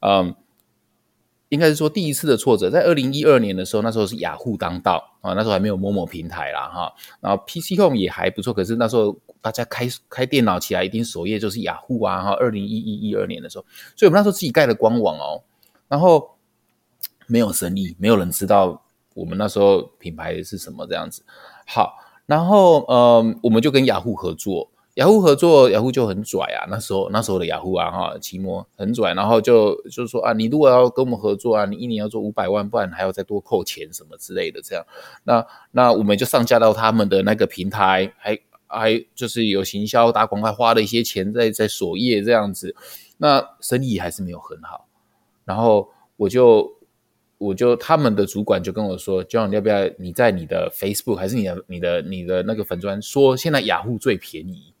[0.00, 0.34] 嗯，
[1.48, 13.64] 应该是说第一次的挫折，在二零一二年的时候，那时候是雅虎当道啊，那时候还没有某某平台啦哈，然后 PC Home 也还不错，可是那时候大家开开电脑起来，一定首页就是雅虎啊哈，二零一一一二年的时候，
[13.96, 15.42] 所以我们那时候自己盖了官网哦，
[15.88, 16.36] 然后
[17.26, 18.82] 没有生意，没有人知道
[19.14, 21.24] 我们那时候品牌是什么这样子，
[21.66, 24.70] 好，然后嗯，我们就跟雅虎合作。
[24.98, 26.66] 雅虎合作，雅虎就很拽啊！
[26.68, 34.84] 那时候那时候的雅虎啊，哈，奇摩很拽，然后就就是说啊，你如果要跟我们合作啊，你一年要做五百万，不然还要再多扣钱什么之类的，这样。
[35.22, 42.74] 那那我们就上架到他们的那个平台，还还就是有行销打广告，花了一些钱在在首页这样子，
[43.18, 44.88] 那生意还是没有很好。
[45.44, 46.76] 然后我就
[47.38, 54.74] 我就他们的主管就跟我说，John，要不要你在你的 Facebook 还是你的你的你的那个粉专说，现在雅虎最便宜。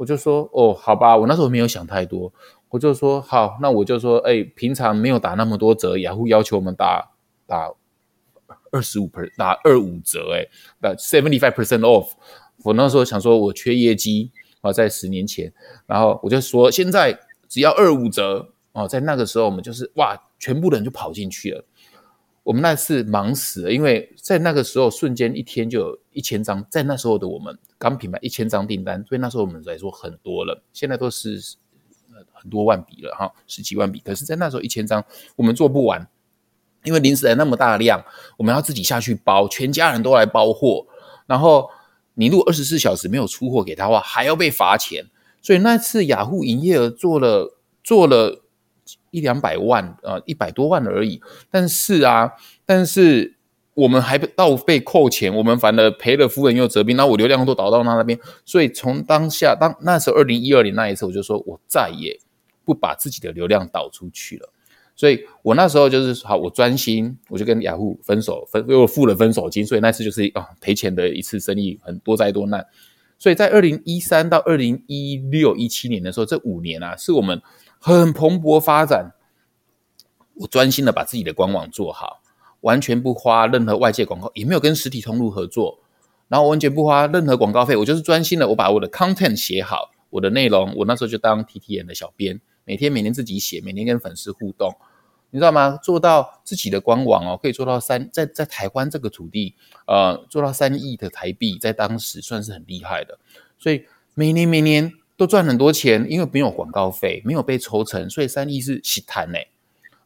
[0.00, 2.32] 我就说哦，好吧，我那时候没有想太多，
[2.70, 7.10] 我就说好，那我就说，哎，平常没有打那么多折，雅虎要求我们打
[7.46, 7.70] 打
[8.72, 10.48] 二十五 per，打二五折，哎，
[10.80, 12.12] 那 seventy five percent off。
[12.64, 14.32] 我那时候想说，我缺业绩
[14.62, 15.52] 啊，在十年前，
[15.86, 21.62] 然后我就说，现在只要二五折哦，在那个时候我们就是哇，全部人就跑进去了。
[22.50, 30.60] 我们那次忙死了，因为在那个时候瞬间一天就有一千张，在那时候的我们刚品牌一千张订单，所以那时候我们来说很多了。
[30.72, 31.40] 现在都是
[32.32, 34.00] 很多万笔了哈，十几万笔。
[34.00, 35.04] 可是，在那时候一千张
[35.36, 36.04] 我们做不完，
[36.82, 38.04] 因为临时来那么大量，
[38.36, 40.84] 我们要自己下去包，全家人都来包货。
[41.28, 41.70] 然后
[42.14, 45.06] 你如果二十四小时没有出货给他的话，还要被罚钱。
[45.40, 48.42] 所以那次雅虎营业额做了做了。
[49.10, 51.20] 一两百万，呃，一百多万而已。
[51.50, 52.32] 但是啊，
[52.64, 53.36] 但是
[53.74, 56.96] 我们还倒被扣钱，我们反而赔了夫人又折兵。
[56.96, 62.18] 那我流量都导到他那边，所以从当下当那时候二零一二年那一次，我就说我再也
[62.64, 64.52] 不把自己的流量导出去了。
[64.96, 69.64] 所以我那时候就是好，我专心，我就跟雅虎分手，分又付了分手金。
[69.64, 72.66] 所以那次就是啊赔钱的一次生意，很多灾多难。
[73.18, 77.40] 所以在二零一三到二零一六一七年的时候，这五年啊，是我们
[77.80, 79.14] 很蓬勃发展。
[80.34, 82.22] 我专心的把自己的官网做好，
[82.60, 85.80] 完全不花任何外界广告，也没有跟实体通路合作，
[86.28, 87.76] 然后完全不花任何广告费。
[87.76, 94.74] 我就是专心的，我把我的 content 写好，我的内容，我那时候就当 TTN 的小编，每天每天自己写，每天跟粉丝互动。
[95.32, 95.78] 你知道吗？
[95.82, 99.54] 做到自己的官网哦，可以做到三，在在台湾这个土地，
[99.86, 103.18] 呃，做到三亿的台币，在当时算是很厉害的。
[103.58, 109.38] 所以每年每年都赚很多钱，因为没有广告费，没有被抽成，所以三亿是实赚呢，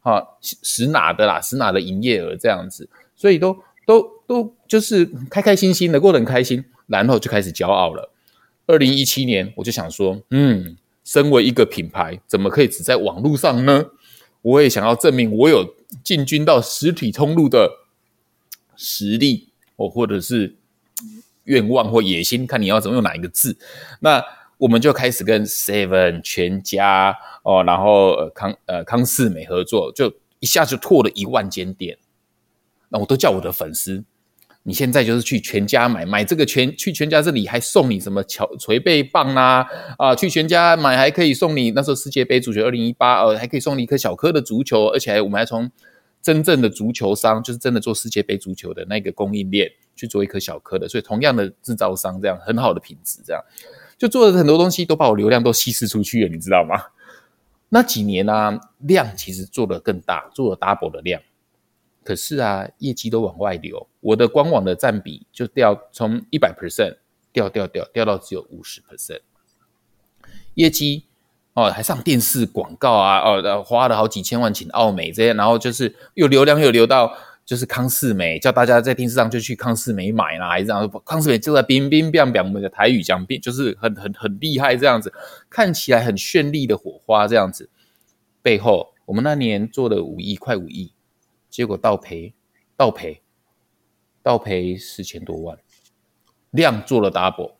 [0.03, 8.11] 啊，实拿的啦，实拿的营业额这样子，所以都都都就是开开心心的过得很开心，然后就开始骄傲了。
[8.67, 13.87] 二零一七年，我就想说，嗯，身为一个品牌，怎么可以只在网络上呢？
[14.43, 17.85] 我也想要证明我有进军到实体通路的
[18.75, 20.57] 实力，哦，或者是
[21.45, 23.57] 愿望或野心，看你要怎么用哪一个字。
[24.01, 24.21] 那
[24.65, 31.99] 我们就开始跟 Seven 全家哦，然后康呃康是美合作，就一下就拓了一万间店。
[32.89, 34.05] 那我都叫我的粉丝。
[34.63, 39.67] 你现在就是去全家买买这个全去全家这里还送你什么乔捶背棒啊
[39.99, 40.15] 啊！
[40.15, 45.71] 去全家买还可以送你那时候世界杯足球二零一八呃还可以送你一颗小颗的足球，而且我们还从
[46.23, 53.43] 真正的足球商就是真的做世界杯足球的那个供应链去做一颗小颗的，所以同样的制造商这样很好的品质，这样
[54.05, 56.79] 就做了很多东西都把我流量都稀释出去了，你知道吗？
[57.71, 61.23] 那几年呢、量其实做的更大，做了 double 的量。
[62.05, 66.99] 可是啊，业绩都往外流，我的官网的占比就掉，从一百 percent
[67.33, 69.21] 掉掉掉掉到只有五十 percent。
[70.53, 71.05] 业绩
[71.55, 85.13] 哦，还上电视广告啊，哦，花了好几千万请奥美这些，然后就是又流量又流到就是康世美，叫大家在电视上就去康世美买啦，还是这样，康世美就在冰冰冰冰，我们的台语讲冰，就是很很很厉害这样子，
[85.51, 87.69] 看起来很绚丽的火花这样子，
[88.43, 90.93] 背后我们那年做了五亿，快五亿。
[91.51, 92.35] 结果倒赔，
[92.77, 93.23] 倒赔，
[94.25, 95.57] 倒赔四千多万，
[96.51, 97.53] 量做了 double，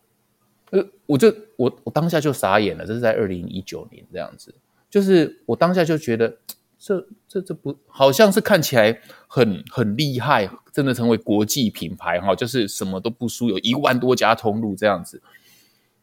[0.71, 4.53] 呃，我就我我当下就傻眼了，这是在二零一九年这样子，
[4.89, 6.37] 就是我当下就觉得
[6.85, 15.19] 这这这不好像是看起来很很厉害，真的成为国际品牌哈，就是什么都不输，有一万多家通路这样子，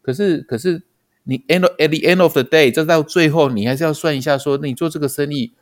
[0.00, 0.82] 可是可是
[1.22, 5.52] 你 end at the end of the day，这到最后你还是要算一下说，你做这个生意。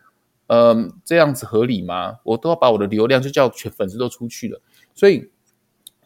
[0.52, 2.16] 嗯，这样子合理吗？
[2.24, 4.61] 我都要把我的流量就叫全粉丝都出去了，
[4.96, 5.30] 所以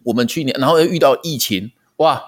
[0.03, 2.23] 我们去年然后又遇到疫情，哇，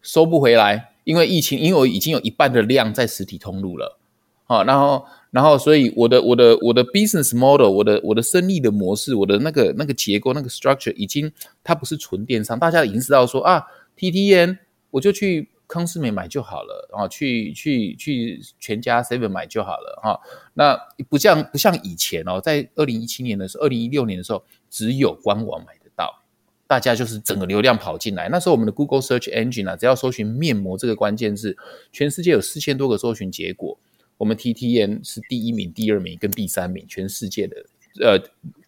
[0.00, 3.98] 收不回来，因为疫情，因为我已经有一半的量在实体通路了，
[4.44, 11.30] 好，然后然后所以我的我的我的 business model，我的我的生意的模式，我的那个那个结构那个 structure 已经
[11.62, 13.62] 它不是纯电商，大家已经知道说啊
[13.98, 14.58] ，TTN
[14.90, 15.50] 我就去。
[15.68, 20.20] 康斯美买就好了，然后去去去全家 seven 买就好了哈。
[20.54, 26.22] 那不像不像以前哦，在二零一七年的时候，二零一六年的时候，只有官网买得到，
[26.68, 28.28] 大家就是整个流量跑进来。
[28.28, 31.56] 那时候我们的 Google Search Engine 啊，只要搜寻面膜这个关键字，
[31.90, 33.76] 全世界有四千多个搜寻结果，
[34.16, 37.56] 我们 TTN 是第一名、第二名跟第三名，全世界的
[38.02, 38.20] 呃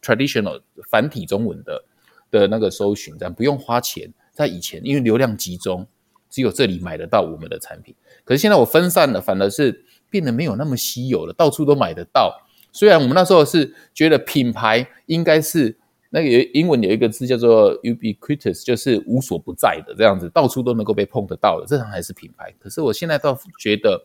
[0.02, 1.84] traditional 繁体中文的
[2.30, 4.12] 的那个搜寻，这样不用花钱。
[4.32, 5.86] 在以前，因为流量集中。
[6.30, 12.46] 只有这里买得到我们的产品，可是现在我分散了，反而是变得没有那么稀有了，到处都买得到。
[12.70, 15.74] 虽然我们那时候是觉得品牌应该是
[16.10, 22.54] 那个英文有一个字叫做 ubiquitous，就是无所不在的这样子，到处都能够被碰得到的，这样还是品牌。
[22.58, 24.04] 可是我现在倒觉得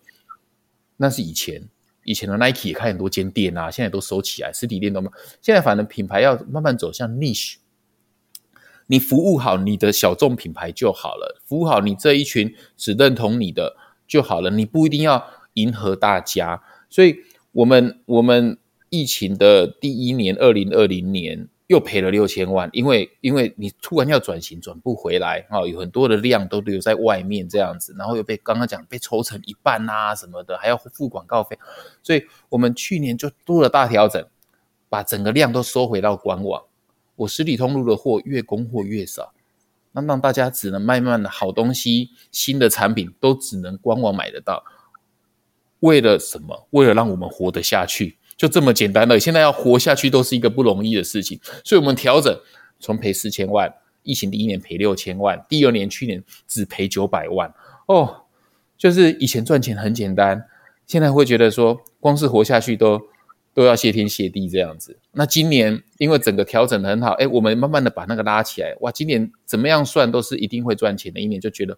[1.03, 1.61] 那是以前，
[2.05, 5.11] 以前的 Nike 也开很多间店啊，现在都收起来，实体店都没。
[5.41, 7.55] 现在反正品牌要慢慢走向 niche。
[8.87, 13.75] 你服务好你的小众品牌就好了，服务好你这一群只认同你的
[14.07, 16.63] 就好了，你不一定要迎合大家。
[16.89, 17.17] 所以，
[17.51, 18.57] 我们我们
[18.89, 31.57] 疫情的第一年，二零二零年又赔了六千万，因为因为你突然要转型，转不回来啊，有很多的量都留在外面这样子，然后又被刚刚讲被抽成一半啊什么的，还要付广告费，
[32.03, 34.23] 所以我们去年就做了大调整，
[34.87, 36.61] 把整个量都收回到官网。
[37.15, 39.33] 我实体通路的货越供货越少，
[39.93, 44.63] 那让大家只能慢慢的好东西、新的产品都只能官网买得到。
[45.79, 46.67] 为了什么？
[46.69, 49.19] 为了让我们活得下去，就这么简单了。
[49.19, 52.37] 现在要活下去都是一个不容易的事情，所以我们调整，
[52.79, 53.73] 从赔四千万，
[54.03, 57.53] 疫情第一年赔六千万，第二年去年只赔九百万。
[57.87, 58.23] 哦，
[58.77, 60.45] 就是以前赚钱很简单，
[60.87, 63.01] 现在会觉得说，光是活下去都。
[63.55, 64.97] 都要谢天谢地这样子。
[65.11, 68.75] 那今年因为整个调整得很好，哎，我们慢慢的把那个拉起来。
[68.81, 71.77] 哇，今年怎么样算都是一定会赚钱的一年，就觉得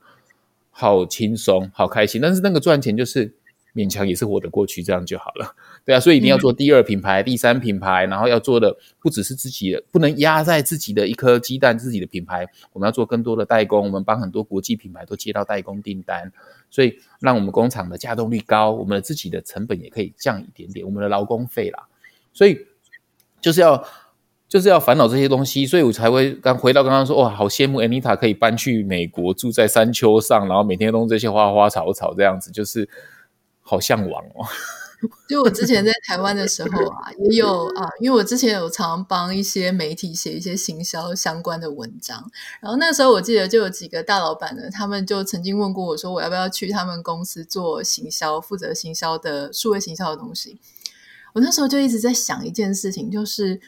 [0.72, 2.22] 好轻松，好开心。
[2.22, 3.36] 但是那个赚钱就是
[3.74, 5.54] 勉强也是活得过去，这样就好了。
[5.86, 12.48] 对啊，所以一定要做第二品牌、嗯、第三品牌，然后要做的不只是自己的，不能压在自己的一颗鸡蛋，自己的品牌。
[12.74, 16.32] 我们要做更多的代工，我们帮很多国际品牌都接到代工订单，
[16.70, 21.88] 所以让我们工厂的稼动率高，我们的自己的成本也可以降一点点，我们的劳工费啦。
[22.34, 22.66] 所以
[23.40, 23.86] 就是要。
[24.48, 32.88] 就是要烦恼这些东西，所以我才会刚回到刚刚说，哇，好羡慕 Anita 可以搬去美国，住在山丘上，然后每天弄这些花花草草这样子，就是
[33.62, 34.46] 好向往哦。
[35.28, 42.30] 就我之前在台湾的时候啊，也有啊，因为我之前有常帮一些媒体写一些行销相关的文章，
[42.62, 50.60] 然后那时候我记得就有几个大老板呢，他们就曾经问过我说，我要不要去他们公司做行销，负责行销的数位行销的东西。
[51.34, 53.60] 我那时候就一直在想一件事情，就是。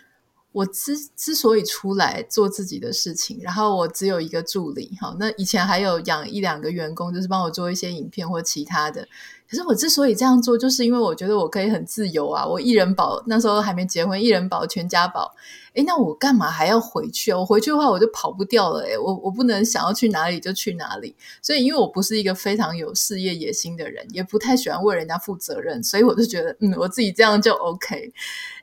[0.51, 9.07] 我之之所以出来做自己的事情，然后我只有一个助理，哈，那以前还有养一两个员工，就是帮我做一些影片或其他的。
[9.49, 15.33] 可是我之所以这样做，就是因为我觉得我可以很自由啊，我一人保，那时候还没结婚，一人保全家保。
[15.73, 17.37] 诶，那我干嘛还要回去啊？
[17.37, 18.81] 我回去的话，我就跑不掉了。
[18.81, 21.15] 诶，我我不能想要去哪里就去哪里。
[21.41, 28.11] 所以，因为我不是一个非常有事业野心的人，也不太喜欢为人家负责任，所以我就觉得，嗯，我自己这样就 OK。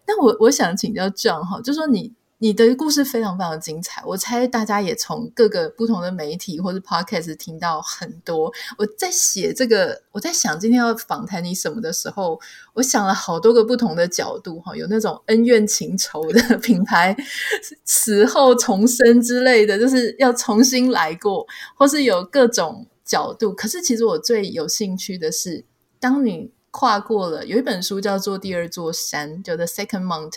[0.06, 8.52] 那我我想请教 John 哈，就说你你的故事非常非常精彩，我猜大家也从各个不同的媒体或者 Podcast 听到很多。
[8.76, 12.38] 我在写这个，我在想今天要访谈你什么的时候，
[12.74, 17.16] 我想了好多个不同的角度哈，有那种恩怨情仇的 品牌
[17.84, 21.46] 死后重生之类的，就是要重新来过，
[21.76, 23.54] 或是有各种角度。
[23.54, 25.64] 可是其实我最有兴趣的是，
[25.98, 26.50] 当你。
[26.76, 30.30] 跨过了，有一本书叫做《第二座山》，叫《The Second Mountain》，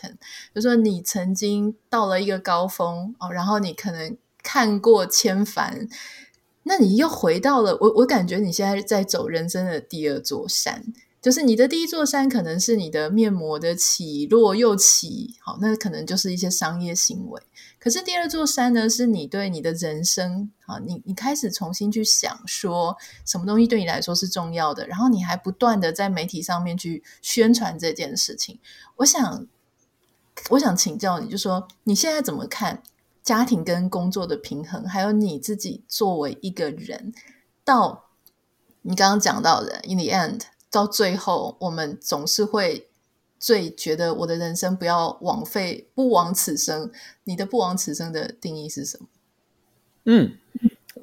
[0.53, 5.89] 就说你曾经到了一个高峰哦，然后你可能看过千帆，
[6.61, 10.83] 那你又回到了我，我感觉你现在在走人生的第二座山。
[11.19, 17.41] 就是你的第一座山，可能是你的面膜的起落又起，好，那可能就是一些商业行为。
[17.79, 22.95] 可是第二座山呢，是你对你的人生，啊，你你开始重新去想，说
[23.25, 28.59] 什么东西对你来说是重要的，然后你还不断的在媒体上面去宣传这件事情。
[28.97, 29.47] 我想，
[30.51, 32.83] 我想请教你，就说你现在怎么看
[33.23, 37.11] 家庭跟工作的平衡，还有你自己作为一个人，
[37.65, 38.05] 到
[38.83, 40.41] 你刚刚讲到的，in the end。
[40.69, 42.87] 到最后，我们总是会
[43.39, 46.91] 最觉得我的人生不要枉费，不枉此生。
[47.23, 49.07] 你的不枉此生的定义是什么？
[50.05, 50.37] 嗯，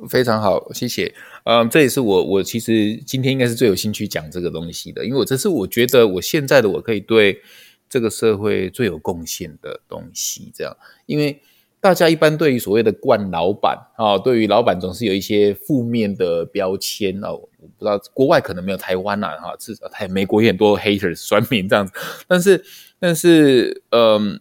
[0.09, 1.15] 非常好，谢谢。
[1.45, 7.43] 嗯，这也是我我其实今天应该是最有兴趣讲这个东西的，因为我这是我觉得我现在的我可以对
[7.89, 10.53] 这个社会最有贡献的东西。
[10.55, 11.43] 这样，因为。
[11.85, 17.35] 大家一般对于所谓的惯老板啊，对于老板总是有一些负面的标签哦。
[17.35, 21.93] 我不知道国外可能没有台湾呐哈，至少台美国有很多 haters 酸民这样子。
[22.27, 22.65] 但是，
[22.99, 24.41] 但是，嗯，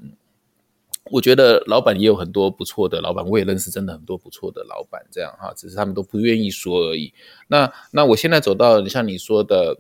[1.12, 7.14] 我觉得老板也有很多不错的老板，我也认识真的很多不错的老板这样哈，只是他们都不愿意说而已。
[7.50, 9.78] 那那我现在走到像你说的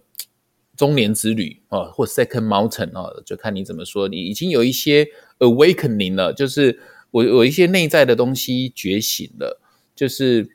[0.75, 4.09] 中年之旅啊，或 second mountain 啊，就看你怎么说。
[4.09, 5.07] 你已经有一些
[5.39, 6.77] awakening 了，就是。
[7.13, 9.61] 我有一些内在的东西觉醒了，
[9.95, 10.49] 就是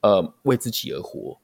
[0.00, 1.38] 呃为自己而活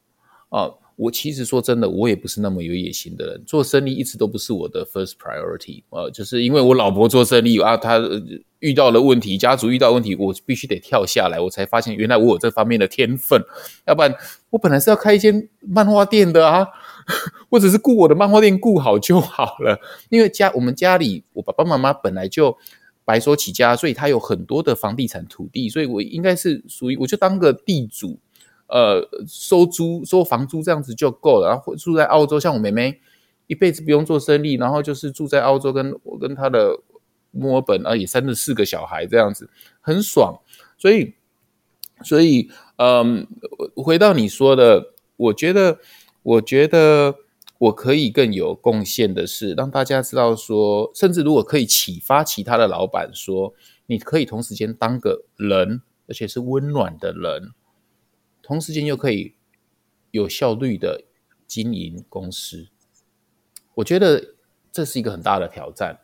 [0.48, 6.08] 啊、我其实说真的，我也不是那么有野心的人，做生意一直都不是我的 first priority、呃。
[6.10, 8.00] 就是因为我老婆做生意啊，她
[8.60, 13.42] 遇到了问题，家族遇到问题，我必须得跳下来，我才发现原来我有这方面的天分。
[13.86, 14.14] 要不然
[14.50, 16.66] 我本来是要开一间漫画店的啊，
[17.50, 19.80] 我只是顾我的漫画店顾好就好了。
[20.10, 22.56] 因为家我们家里我爸爸妈妈本来就。
[23.04, 28.18] 白手起家，所以他有很多的房地产土地，所以我应该是属于，我就当个地主，
[28.68, 31.48] 呃，收租收房租这样子就够了。
[31.48, 33.00] 然后住在澳洲，像我妹妹
[33.46, 36.80] 一辈子不用做生意，然后就是住在澳洲，跟我跟她的
[37.30, 40.40] 墨尔本啊，也生了四个小孩，这样子很爽。
[40.78, 41.14] 所以，
[42.02, 43.26] 所以，嗯，
[43.74, 45.78] 回到你说的，我觉得，
[46.22, 47.16] 我觉得。
[47.60, 53.52] 我可以更有贡献的是，让大家知道说，甚至如果可以启发其他的老板说，
[53.84, 57.52] 你可以同时间当个人，而且是温暖的人，
[58.42, 59.34] 同时间又可以
[60.10, 61.04] 有效率的
[61.46, 62.68] 经营公司。
[63.74, 64.34] 我觉得
[64.72, 66.00] 这是一个很大的挑战。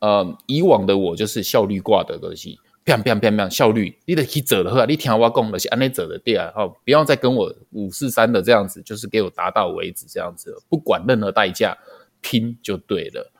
[0.00, 2.58] 呃，以往的我就是效率挂的东西。
[2.84, 3.48] 砰砰砰砰！
[3.48, 6.52] 效率，你得去走的话，你听我讲的是按你走的对啊，
[6.84, 11.78] 不要再跟我五四三的这样子，就是给我达到为止这样子，不管任何代价，
[12.20, 13.30] 拼就对了。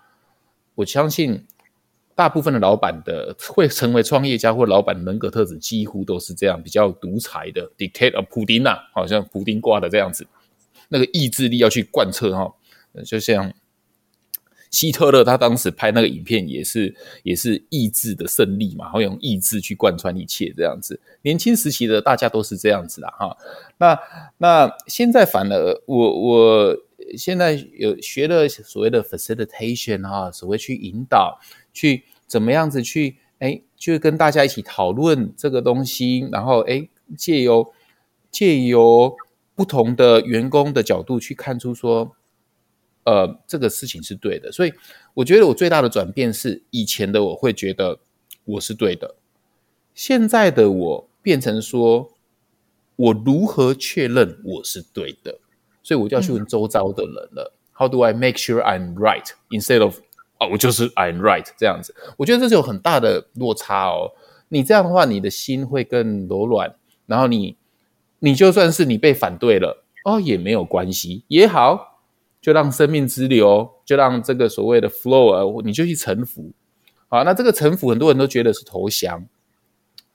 [0.76, 1.44] 我相信，
[2.14, 10.26] 大部分的老板的会成为创业家或老板人格特质，几乎都是这样，比较独裁的，dictate 普丁啊，好像普丁挂的这样子，
[10.88, 12.54] 那个意志力要去贯彻哈，
[13.04, 13.52] 就像
[14.72, 16.92] 希特勒他当时拍那个影片也是
[17.22, 21.00] 也是意志的胜利嘛，会用意志去贯穿一切这样子。
[21.22, 23.36] 年轻时期的大家都是这样子的哈，
[23.78, 23.96] 那
[24.38, 26.76] 那现在反而我我
[27.16, 31.38] 现在有学了所谓的 facilitation 哈，所谓去引导。
[31.74, 37.72] 去怎么样子去哎，就跟大家一起讨论这个东西，然后哎，借由
[38.30, 39.16] 借由
[39.54, 42.14] 不同的员工的角度去看出说，
[43.04, 44.50] 呃，这个事情是对的。
[44.52, 44.72] 所以
[45.14, 47.98] 我觉得我最大的转变是，以前的我会觉得
[48.44, 49.14] 我是对的，
[49.94, 52.10] 现在的我变成说，
[52.96, 55.38] 我如何确认我是对的？
[55.82, 57.54] 所以我就要去问周遭的人了。
[57.74, 59.98] How do I make sure I'm right instead of
[60.50, 64.12] 我就是 I'm right 这样子，我觉得这是有很大的落差哦。
[64.48, 66.74] 你这样的话，你的心会更柔软，
[67.06, 67.56] 然后你
[68.18, 71.91] 你就算是你被反对了哦，也没有关系，也好，
[72.42, 76.52] 就让生命之流，就让这个所谓的 flow，你就去臣服。
[77.08, 79.26] 好，那这个臣服，很多人都觉得是投降。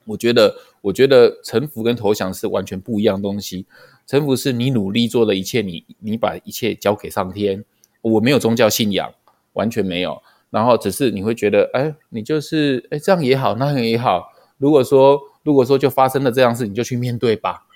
[0.04, 3.66] 我觉得，我觉得臣服跟投降是完全不一样的东西。
[4.06, 7.64] 臣服是你努力做的一切，你你把一切交给上天。
[8.02, 9.12] 我没有宗教信仰。
[9.54, 14.28] 完全没有，然后只是你会觉得，哎，你就是，哎，这样也好，那样也好。
[14.56, 17.66] 如果说，如果说就发生了这样事，你就去面对吧。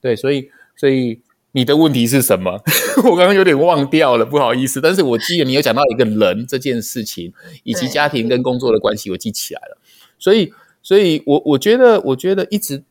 [0.00, 1.20] 对，所以，所以
[1.52, 2.62] 你的问题是什么？
[3.04, 4.80] 我刚刚有点忘掉了，不好意思。
[4.80, 7.32] 但是我记得你有讲到一个人这件事情，
[7.62, 9.78] 以及家庭跟工作的关系，我记起来了。
[10.18, 12.82] 所以，所以我我觉得，我觉得一直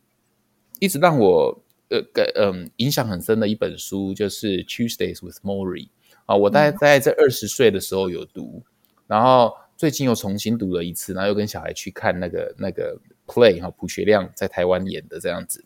[0.79, 1.99] 一直让我呃，
[2.35, 5.85] 嗯，影响很深的一本书，就是《Tuesdays with Morrie》。
[6.25, 8.63] 啊，我大概在这二十岁的时候有读，
[9.07, 12.97] 然后最近又重新读了一次，然后又跟小孩去看那个那个
[13.27, 15.65] play 哈，朴学亮在台湾演的这样子，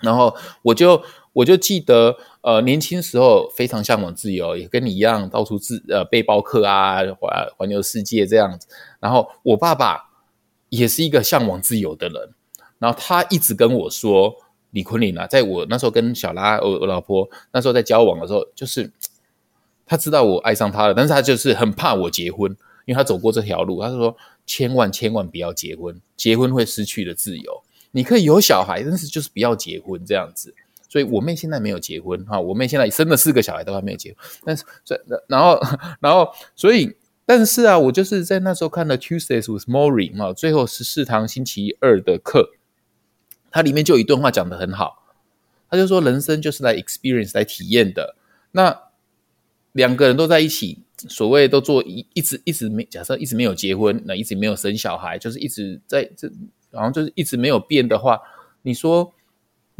[0.00, 1.02] 然后我就
[1.32, 8.66] 我就记得，呃，年轻时候非常向往自由，也跟你一样到处自呃背包客啊，环环游世界这样子。
[9.00, 10.10] 然后我爸爸
[10.68, 12.30] 也是一个向往自由的人，
[12.78, 14.34] 然后他一直跟我说，
[14.70, 18.90] 李坤林啊，在我那时候跟小拉我我老婆那时候在交往的时候，就是。
[19.84, 22.50] 他知道我爱上他了，但是他就是很怕我结婚，
[22.86, 23.82] 因为他走过这条路。
[23.82, 24.16] 他就说
[24.46, 27.62] ：“千万千万不要结婚，结婚会失去了自由。
[27.90, 30.54] 你可以有小孩，但是就是不要结婚这样子。”
[30.92, 34.18] 所以，我妹现在没有结婚哈，我妹现在生了四个小孩都还没有结婚。
[34.44, 34.62] 但是，
[35.26, 35.58] 然后，
[36.00, 42.50] 然后，所以，但是啊，我就是在那时候看了《Tuesdays with Morrie》嘛，最后十四堂星期二的课，
[43.50, 45.02] 它里面就有一段话讲得很好，
[45.70, 48.14] 他就说：“人生就是来 experience 来体验的。”
[48.52, 48.78] 那
[49.72, 56.30] 两个人都在一起，所谓都做一一直一直没假设一直没有结婚，那一直没有生小孩，就是一直在这，
[56.70, 58.20] 然后就是一直没有变的话，
[58.60, 59.14] 你说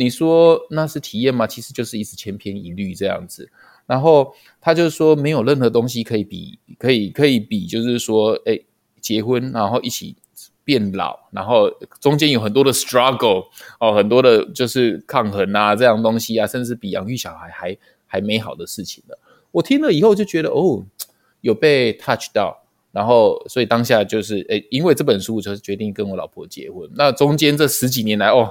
[0.02, 1.46] 你说那是体验吗？
[1.46, 3.50] 其实就是一直千篇一律这样子。
[3.86, 8.58] 然后他就说没有任何东西可以比，可以可以比，就是说哎
[9.00, 10.16] 结婚然后一起
[10.64, 11.68] 变老，然后
[12.00, 13.46] 中间有很多的 struggle
[13.80, 17.76] 哦，很多的就是抗衡啊这样东西啊，甚至比养育小孩还
[18.06, 19.18] 还美好的事情的。
[19.50, 20.84] 我听了以后就觉得哦，
[21.40, 26.88] 有被 touch 到，然后所以当下就是诶，因为这本书就决定跟我老婆结婚。
[26.94, 28.48] 那中间这十几年来哦，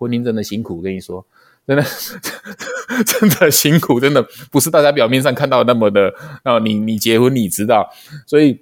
[0.00, 1.24] 婚姻真的辛苦，跟你说，
[1.66, 1.84] 真的
[3.04, 6.58] 真的辛苦，真的不是大家表面上看到那么的啊。
[6.58, 7.88] 你你结婚你知道，
[8.26, 8.60] 所以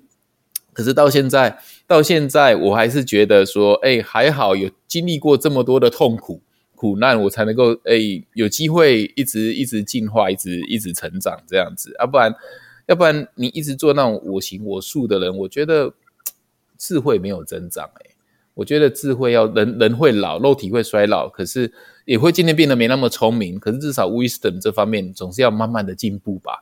[0.73, 6.43] 可是到现在到现在我还是觉得说，诶，还好有经历过这么多的痛苦。
[6.75, 12.33] 苦难，我才能够诶、欸、有机会一直一直进化，一直一直成长这样子，要、不然
[12.87, 15.93] 要不然你一直做那种我行我素的人，我觉得
[16.77, 18.11] 智慧没有增长诶、
[18.59, 21.73] 我觉得智慧要人人会老，肉体会衰老，可是
[22.05, 26.53] 也会渐渐变得没那么聪明，可是至少 wisdom 这方面总是要慢慢的进步吧，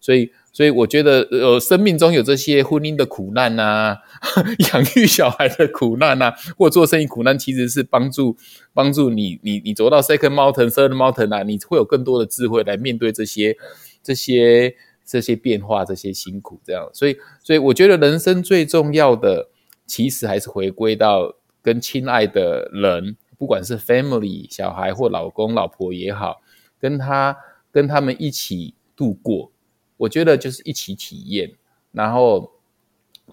[0.00, 0.32] 所以。
[0.54, 3.96] 所以我觉得，呃，生命中有这些婚姻的苦难呐，
[4.74, 8.36] 养育小孩的苦难呐，或做生意苦难，其实是帮助
[8.74, 13.56] 帮助你，你你走到 second mountain、third mountain 啊，你会有更多的智慧来面对这些
[14.02, 14.74] 这些
[15.06, 16.86] 这些变化、这些辛苦，这样。
[16.92, 19.48] 所以，所以我觉得人生最重要的，
[19.86, 26.42] 其实还是回归到跟亲爱的人，不管是 family 小孩或老公老婆也好，
[26.78, 27.36] 跟他
[27.70, 29.50] 跟他们一起度过。
[29.96, 31.52] 我觉得就是一起体验，
[31.92, 32.52] 然后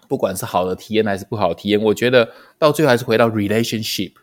[0.07, 4.13] 不管是好的体验还是不好的体验，我觉得到最后还是回到 relationship。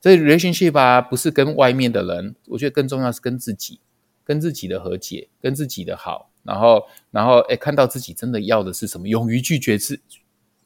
[0.00, 3.80] 这 relationship 啊，不是跟外面的人，我觉得更重要是跟自己，
[4.24, 10.00] 跟自己的和解，跟自己的好，然后然后哎，看到自己真的要的是什么，勇于拒绝自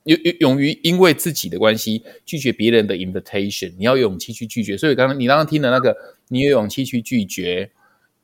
[0.04, 4.76] 勇勇勇于因为自己的关系拒绝别人的 invitation，你要有勇气去拒绝。
[4.76, 5.96] 所以刚刚你刚刚听的那个，
[6.28, 7.70] 你有勇气去拒绝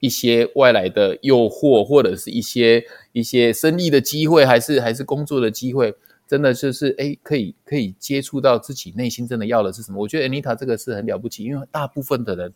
[0.00, 5.94] 一些外来的诱惑，或者是一些一些生意的机会，还是还是工作的机会，
[6.26, 10.00] 真的就是哎，可以可以接触到自己内心真的要的是什么。
[10.00, 12.52] 我觉得 Anita 这个是很了不起，因为大部分的人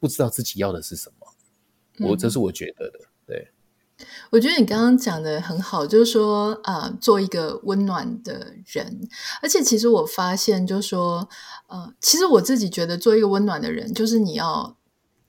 [0.00, 2.08] 不知道自己要的是什么。
[2.08, 3.48] 我这是我觉得的，对。
[4.30, 9.08] 我觉得你刚刚讲的很好，就是说啊、做一个温暖的人。
[9.40, 11.28] 而且其实我发现，就是说，
[11.68, 14.76] 呃，其实我自己觉得做一个温暖的人，就是你要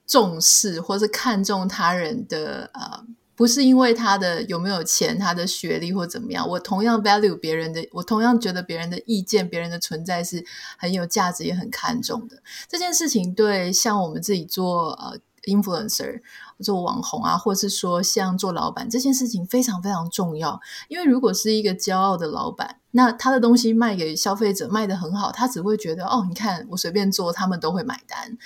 [0.08, 3.06] 重视或是看重他人的，呃，
[3.36, 6.50] 不是因为他的有没有钱、他的学历或怎么样。
[6.50, 10.44] 我同样 value 别人的，我同样觉得别人的意见、别人的存在是
[10.80, 12.42] 很有价值，也很看重的。
[12.68, 16.22] 这件事情对像我们自己做呃 influencer。
[16.64, 20.60] 做网红啊，或者是说像做老板这件事情非常非常重要。
[20.88, 28.38] 因为如果是一个骄傲的老板，那他的东西卖给消费者卖得很好，他只会觉得哦，你看我随便做，他们都会买单。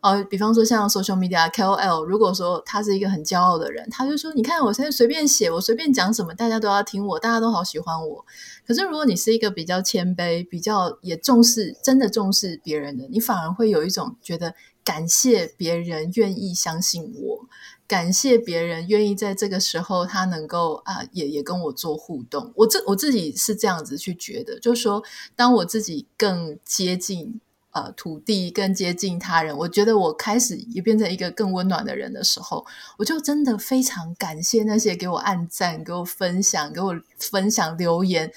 [0.00, 8.24] 呃，比方说像 social media KOL，如果说他是一个很骄傲的人，他就说，你看我现在随便写，我随便讲什么，大家都要听我，大家都好喜欢我。
[8.66, 14.54] 可是如果你是一个比较谦卑、比较也重视、真的重视别人的，你反而会有一种觉得。
[14.88, 17.46] 感谢别人愿意相信我，
[17.86, 22.50] 感谢别人愿意在这个时候他能够啊，也也跟我做互动。
[22.56, 25.02] 我这我自己是这样子去觉得，就是说，
[25.36, 27.38] 当我自己更接近
[27.72, 32.64] 呃土地，更接近他人，我觉得我开始也变成一个更温暖的人的时候，
[32.96, 38.32] 我就真的非常感谢那些给我按赞、给我分享、给我分享留言。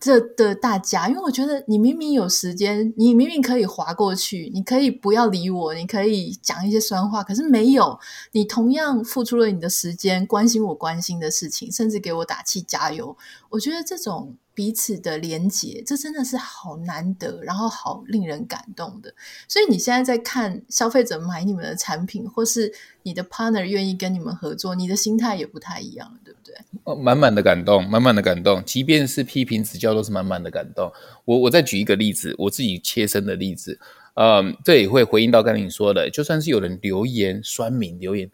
[0.00, 8.00] 这的大家，因为我觉得你明明有时间，你明明可以滑过去，你可以不要理我，你可以讲一些酸话，可是没有，
[8.32, 13.16] 你同样付出了你的时间，关心我关心的事情，甚至给我打气加油。
[13.50, 14.34] 我觉得这种。
[14.52, 19.14] 彼此的连结，这真的是好难得，然后好令人感动的。
[19.48, 22.70] 所以你现在在看消费者买你们的产品，或是
[23.04, 26.82] 你的 partner 愿意跟你们合作，你的心态也不太一样，对对？
[26.84, 28.62] 哦，满满的感动，满满的感动。
[28.64, 30.92] 即便是批评指教，都是满满的感动。
[31.24, 33.78] 我我再举一个例子，我自己切身的例子，
[34.14, 38.30] 嗯，这也会回应到刚才你说的，就算是有人留言酸民留言，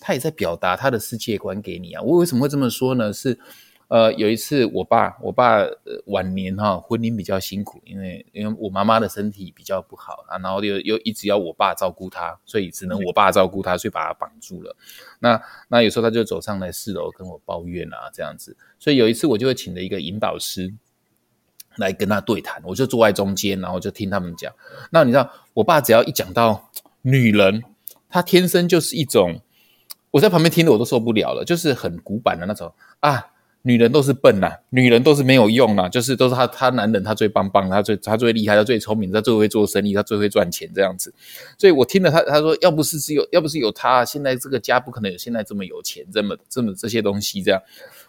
[0.00, 2.02] 他也在表达他的世界观给你啊。
[2.02, 3.12] 我为什么会这么说呢？
[3.12, 3.38] 是。
[3.88, 5.66] 呃，有一次我爸，我爸
[6.08, 14.76] 晚年哈，婚姻比较辛苦，因为因为我妈妈的身体比较不好啊，然后又又一直要我爸照顾她，所以只能我爸照顾她，所以把她绑住了。
[15.20, 18.54] 那那有时候他就走上来四楼跟我抱怨啊，这样子。
[18.78, 20.74] 所以有一次我就会请了一个引导师
[21.76, 24.52] 来跟他对谈，我就坐在中间，然后就听他们讲。
[24.90, 26.70] 那你知道，我爸只要一讲到
[27.00, 27.64] 女人，
[28.10, 29.40] 他天生就是一种，
[30.10, 32.70] 我在旁边听的我都受不了了，就是很古板的那种
[33.00, 33.28] 啊。
[33.62, 41.12] 女人都是笨呐、女人都是没有用呐、就是都是他他男人他最棒棒，他最他最厉害，他最聪明，他最会做生意，他最会赚钱这样子。
[41.58, 47.60] 所以我听了他他说，要不是只有要不是有他，现在这个家不可能有现在这么有钱，这么这么这些东西这样。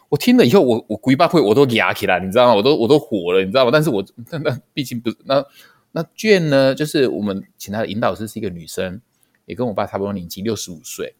[0.07, 2.55] 我听了以后，我我鬼巴会我都哑起来，你知道吗？
[2.55, 3.71] 我都我都火了，你知道吗？
[3.71, 5.43] 但是我那那毕竟不是那
[5.91, 9.01] 那卷呢，就是我们请他的引导师是一个女生，
[9.45, 11.15] 也跟我爸差不多年纪，六十五岁，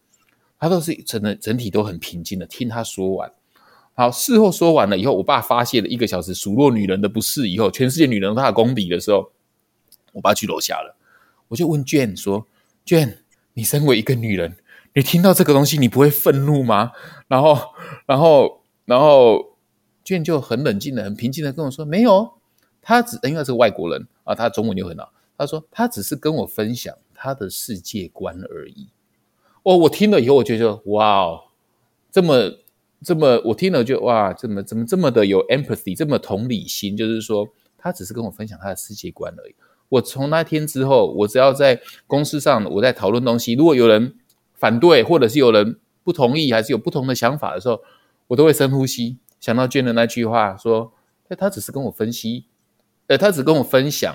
[0.58, 3.30] 她都是整的整体都很平静的听他说完。
[3.94, 9.30] 好，事后说完了以后，我爸发泄了一个小时数落女人的不是以后，全世界女人都他的公敌的时候，
[10.12, 10.96] 我爸去楼下了，
[11.48, 12.46] 我就问 Jane 说
[12.86, 13.18] ：“Jane，
[13.52, 14.56] 你身为一个女人，
[14.94, 16.92] 你听到这个东西，你不会愤怒吗？”
[17.28, 17.58] 然后，
[18.06, 19.58] 然后，然后
[20.02, 22.32] Jane 就很冷静的、很平静的跟我说：“没有，
[22.80, 28.88] 他只因为是外国人啊，他中文又很好，他说他只是跟我分享他的世界观而已。”
[29.62, 31.40] 哦，我听了以后，我觉得哇哦，
[32.10, 32.54] 这么。
[33.02, 37.48] 这么我听了就哇，怎么怎么这么的有 empathy，这么同理心，就是说
[37.78, 39.54] 他只是跟我分享他的世界观而已。
[39.88, 44.14] 我从那天之后，我只要在公司上我在讨论东西，如果有人
[44.54, 47.80] 反对，或者是有人不同意，还是有不同的想法的时候，
[48.28, 50.92] 我都会深呼吸，想到娟的那句话说，
[51.38, 52.44] 他只是跟我分析，
[53.06, 54.14] 呃，他只跟我分享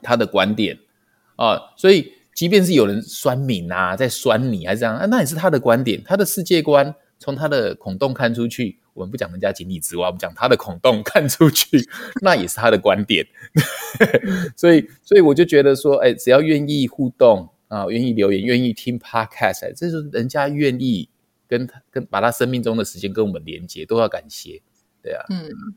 [0.00, 0.78] 他的观点
[1.34, 6.94] 啊，所以即便是有人酸民啊，在酸你还是这样，那也是他的观点，他的世界观。
[7.20, 11.88] 从他的孔洞看出去，我们不讲人家井底之蛙，我们讲他的孔洞看出去，
[12.22, 13.24] 那也是他的观点。
[14.56, 21.08] 所以，所以我就觉得说，哎，只要愿意互动啊，愿意留言，愿意听 podcast，这就是人家愿意
[21.46, 24.62] 跟他跟把他生命中的时间跟我们连接，都要感谢，
[25.02, 25.76] 对啊，嗯。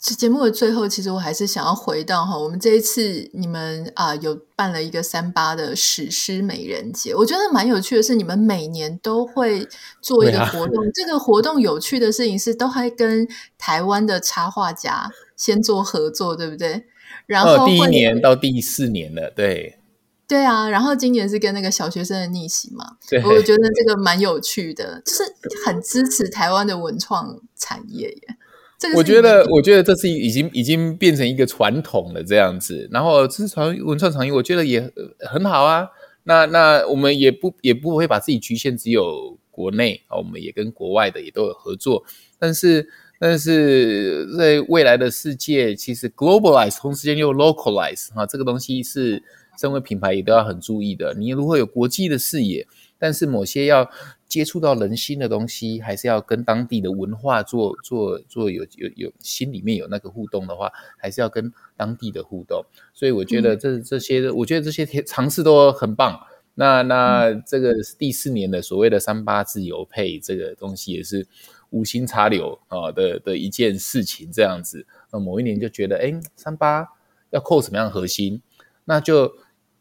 [0.00, 9.66] 这节目的最后，其实我还是想要回到哈，我们这一次你们啊、呃、有办了一个三八的史诗美人节，我觉得蛮有趣的是，你们每年都会
[10.00, 10.84] 做一个活动。
[10.84, 13.26] 啊、这个活动有趣的事情是，都还跟
[13.58, 16.84] 台湾的插画家先做合作，对不对？
[17.26, 19.80] 然后、哦、第一年到第四年了，对。
[20.28, 22.84] 对啊，然后今年是跟那个小学生的逆袭嘛，
[23.24, 25.24] 我觉得这个蛮有趣的，就是
[25.64, 28.36] 很支持台湾的文创产业耶。
[28.78, 32.88] 这个、我觉得，我觉得这是已经已经变成一个传统了这样子。
[32.92, 35.88] 然后这是传文创产业，我觉得也很好啊。
[36.24, 42.04] 那那我们也不也不会把自己局限只有国内啊，我们也跟国外的也都有合作。
[42.38, 49.22] 但是但是在未来的世界，其实 globalize 同时间又 localize 啊，这个东西是。
[49.60, 51.12] 身为品牌也都要很注意的。
[51.14, 52.64] 你如果有国际的视野，
[52.96, 53.90] 但是某些要
[54.28, 62.62] 接触到人心的东西，还是要跟当地的文化做做做有有有心里面有那个互动的话，还是要跟当地的互动。
[62.92, 66.20] 所以我觉得这这些，我觉得这些尝试都很棒。
[66.54, 71.26] 那那这个第四年的所谓的三八自由配这个东西，也是
[71.70, 74.30] 无心插柳啊的的一件事情。
[74.30, 76.86] 这样子，那某一年就觉得，哎，三八
[77.30, 78.42] 要扣什么样的核心，
[78.84, 79.32] 那就。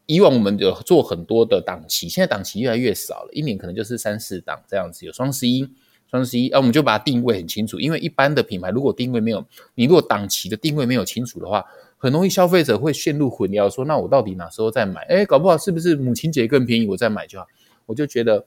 [0.08, 5.06] 以往我们有做很多的档期，现在档期越来越少了，一年可能就是三四档这样子。
[5.06, 5.70] 有双十一，
[6.10, 7.78] 双十一，啊，我们就把它定位很清楚。
[7.78, 9.46] 因为一般的品牌如果定位没有，
[9.76, 11.66] 你如果档期的定位没有清楚的话，
[11.98, 15.02] 很容易消费者会陷入混淆，说那我到底哪时候再买？
[15.10, 17.46] 哎，搞不好是不是母亲节更便宜，我再买就好？
[17.86, 18.46] 我就觉得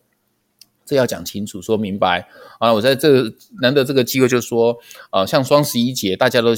[0.86, 2.26] 这要讲清楚，说明白
[2.58, 2.72] 啊。
[2.72, 3.24] 我在这
[3.60, 4.78] 难得这个机会就说，
[5.10, 6.54] 呃，像双十一节，大家都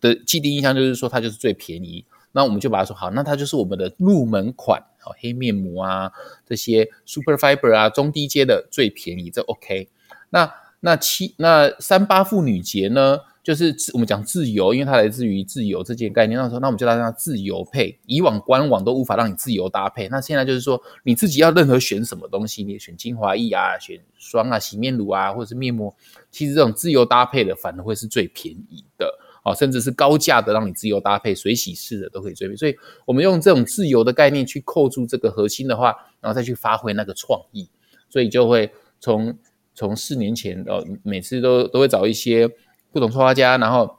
[0.00, 2.04] 的既定印象就是说它就是最便宜。
[2.32, 6.10] 那我们就把它说好，那它就是我们的入门款，好，黑面膜啊，
[6.46, 9.88] 这些 super fiber 啊，中低阶的最便宜，这 OK。
[10.30, 16.36] 那那七那三八妇女节呢，就是我们讲自由，因为它来自于自由这件概念。
[16.36, 25.94] 那时候，那我们就让它自由配，以往官网都无法让你自由搭配，那现在就是说你自己要任何选什么东西，你选精华液啊，选霜啊，洗面乳啊，或者是面膜，
[26.32, 29.18] 其实这种自由搭配的反而会是最便宜的。
[29.44, 32.54] 哦，甚至是高价的，让你自由搭配、水洗式的都可以追。
[32.54, 37.68] 所以，我们用这种自由的概念去扣住这个核心的话，然后再去发挥那个创意，
[38.08, 38.70] 所以就会
[39.00, 39.36] 从
[39.74, 42.48] 从四年前，呃，每次都都会找一些
[42.92, 43.96] 不同创画家，然后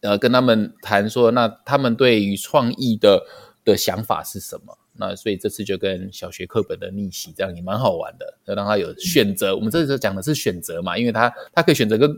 [0.00, 3.24] 呃跟他们谈说，那他们对于创意的
[3.64, 4.76] 的想法是什么？
[4.94, 9.54] 那所以这次就跟小学课本的逆袭这样也蛮好玩的，要让他有选择。
[9.54, 12.10] 我们这次讲的是选择嘛，因为他他可以选择跟。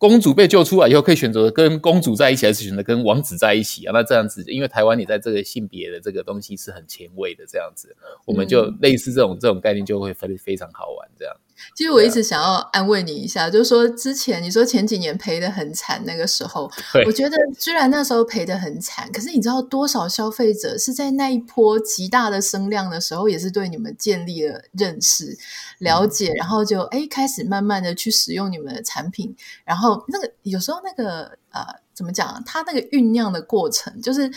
[0.00, 3.92] 公主被救出来以后，可以选择跟公主在一起，还是选择跟王子在一起啊？
[3.92, 7.94] 那这样子，因为台湾你在这个性别的这个东西是很前卫的，这样子，
[8.24, 11.36] 我们就类似这种这种概念就会非非常好玩，这样。
[11.74, 16.70] 其实我一直想要安慰你一下，啊、就是说之前你说前几年赔的很惨，那个时候，
[17.06, 25.36] 我觉得虽然那时候赔的很惨，可是你知道多少消费者是在那一波极大的声量的时候，也是对你们建立了认识、
[25.78, 29.34] 了解，嗯、然后就哎开始慢慢的去使用你们的产品，
[29.64, 34.30] 然后那个有时候那个呃怎么讲，它那个酝酿的过程就是。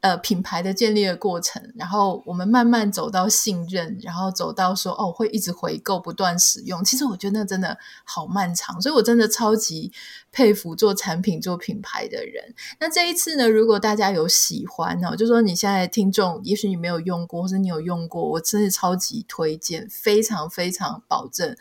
[0.00, 6.84] 呃，品牌的建立的过程，然后我们慢慢走到信任，然后走到说哦，会一直回购、不断使用。
[6.84, 9.90] 其实我觉得那真的好漫长，所以我真的超级
[10.30, 12.54] 佩服做产品、做品牌的人。
[12.78, 21.56] 那这一次呢，如果大家有喜欢哦，就说你现在听众，也许你没有用过，或是你有用过，我真的超级推荐，非常非常保证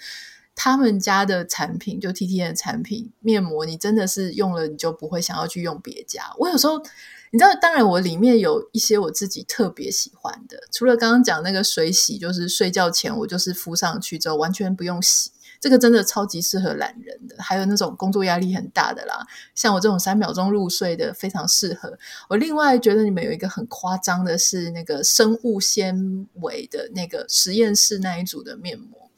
[0.54, 6.36] 他们家的产品，就 TTN 的产品面膜，你真的是用了，你就不会想要去用别家。
[6.38, 6.84] 我有时候。
[7.32, 17.36] 你知道，当然我里面有一些我自己特别喜欢的，除了刚刚讲那个水洗，就是睡觉前我就是敷上去之后完全不用洗，这个真的超级适合懒人的。
[17.40, 22.00] 还有那种工作压力很大的啦，像我这种三秒钟入睡的，非常适合。
[22.30, 29.12] 我另外觉得你们有一个很夸张的是那个生物纤维的那个实验室那一组的面膜，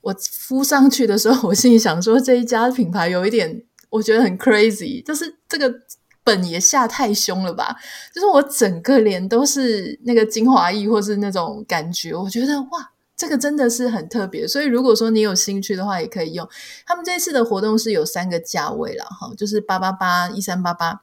[0.00, 5.82] 我敷上去的时候，我心里想说这一家品牌有一点我觉得很 crazy，就是这个。
[6.28, 7.74] 本也下太凶了吧？
[8.14, 14.46] 就是我整个脸都是那个精华液，或是那种感觉，我觉得哇，这个真的是很特别。
[14.46, 16.46] 所以如果说你有兴趣的话，也可以用。
[16.84, 21.00] 他们这次的活动是有三个价位了哈，就是八八八、一三八八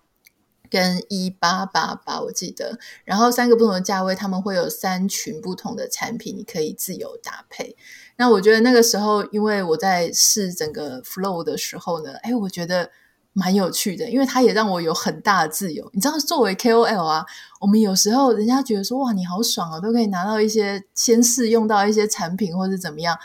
[0.69, 2.77] 跟一八八八，我记得。
[3.03, 7.75] 然后三个不同的价位，他们会有三群不同的产品，你可以自由搭配。
[8.17, 12.91] 那我觉得那个时候，因为我在试整个 flow 的时候呢，哎，我觉得。
[13.37, 15.87] 蛮有趣的，因为它也让我有很大的自由。
[15.93, 17.25] 你知道，作为 KOL 啊，
[17.59, 23.17] 我们有时候人家觉得说，哇，你好爽啊，都可以拿到一些先试用到一些产品，或者怎么样。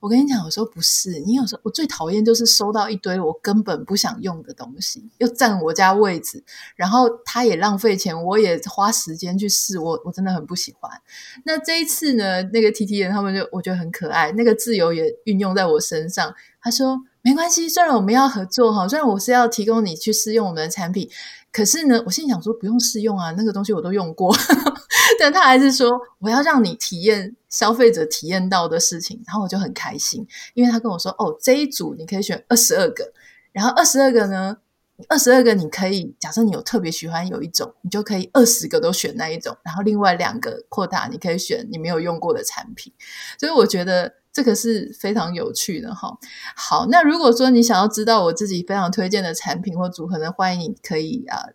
[0.00, 1.20] 我跟你讲，有时候不是。
[1.20, 6.42] 你有时候我最讨厌就是收到一堆我根本不想用的东西，又占我家位置，
[6.74, 10.90] 然后他也浪费钱，我也花时间去试，我我真的很不喜欢。
[11.44, 16.34] 那这一次呢，那个 TT 人他们就我觉得很可爱，那个自由也运用在我身上。
[16.60, 17.00] 他说。
[17.22, 21.08] 没关系，虽然我们要合作哈，虽然我是要提供你去试用我们的产品，
[21.52, 24.36] 可是呢，我心想说不用试用啊，那个东西我都用过。
[25.18, 33.12] 但他还是说我要让你体验消费者体验到的事情，然后我就很开心，因为他跟我说哦，这一组你可以选二十二个，
[33.52, 34.58] 然后二十二个呢。
[35.08, 42.92] 二十二个，你可以假设你有特别喜欢有一种，你就可以二十个都选那一种，然后另外两个扩大，你可以选你没有用过的产品。
[43.40, 46.18] 所以我觉得这个是非常有趣的哈。
[46.56, 51.50] 好，那如果说你想要知道我自己非常推荐的产品或组合呢，欢迎你可以啊，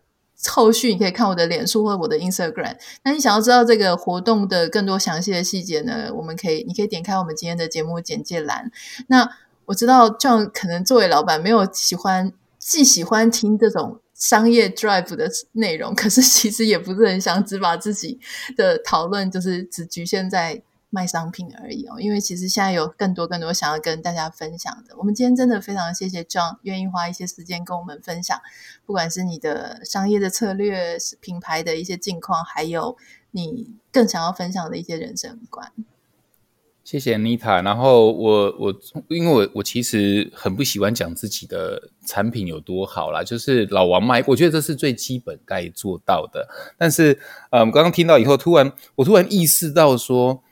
[0.48, 2.76] 后续你可以看我的脸书或我的 Instagram。
[3.04, 8.70] 那你想要知道这个活动的更多详细的细节呢，我们可以，你可以点开我们今天的节目简介栏。
[9.08, 9.28] 那
[9.66, 12.32] 我知道 John 可能作为老板没有喜欢。
[12.60, 18.20] 既喜欢听这种商业 drive 的内容，可是其实也不是很想只把自己
[18.56, 20.60] 的讨论就是只局限在
[20.90, 22.00] 卖商品而已哦。
[22.00, 24.94] 因为其实现在有更多更多想要跟大家分享的。
[24.96, 28.40] 我们今天真的非常谢谢 John 愿意花一些时间跟我们分享，
[28.86, 32.96] 不管是你的商业的策略、品牌的一些近况，还有
[33.30, 35.72] 你更想要分享的一些人生观。
[36.84, 38.74] 谢谢 Nita，然后我我
[39.08, 46.48] 因为我我其实很不喜欢讲自己的产品有多好啦，就是老王卖，我觉得这是最基本该做到的。
[46.78, 47.18] 但是，
[47.50, 50.42] 嗯，刚刚听到以后，突然我突然意识到说，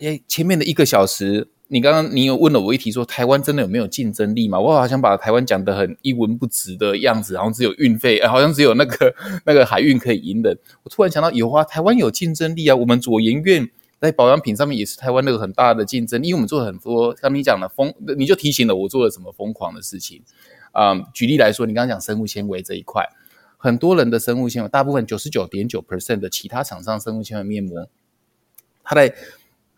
[0.00, 4.58] 诶，前面的一个小时，你刚刚你有问了我一题说，台湾真的有没有竞争力吗？
[4.58, 10.56] 我好像把台湾讲得很一文不值的样子，然后只有运费，好像只有那个 那个海运可以赢的。
[10.82, 13.70] 我突然想到，有啊，台湾有竞争力啊，我们左研院。
[14.00, 20.22] 在保养品上面也是台湾那个很大的竞争，因为我们做了很多，刚你讲的疯，你就提醒了我做了什么疯狂的事情。
[20.70, 23.04] 啊、嗯，举例来说，你刚刚讲生物纤维这一块，
[23.56, 27.88] 很多人的生物纤维，大部分九十九点九 percent 的其他厂商生物纤维面膜，
[28.84, 29.12] 它在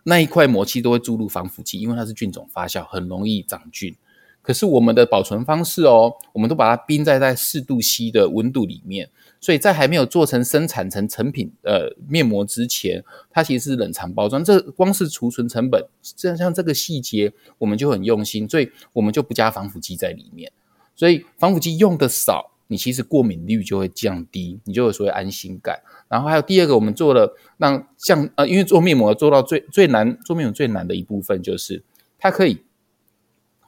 [0.05, 3.94] 那一块膜器都会注入防腐剂，因为它是菌种发酵，很容易长菌。
[4.42, 9.11] 可是我们的保存方式哦，我们都把它冰在在四度 C 的温度里面。
[9.38, 14.44] 所以在还没有做成生产成成品呃面膜之前，它其实是冷藏包装。
[14.44, 20.51] 这光是储存成本，这像这个细节，我们就很用心，所以我们就不加防腐剂在里面。
[20.94, 25.80] 所以防腐剂用的少，你其实过敏率就会降低，你就有所谓安心感。
[26.11, 31.84] 然后还有第二个，我们做了让像呃，因为做面膜做到最最难，做面膜最难的一部分就是
[32.18, 32.62] 它可以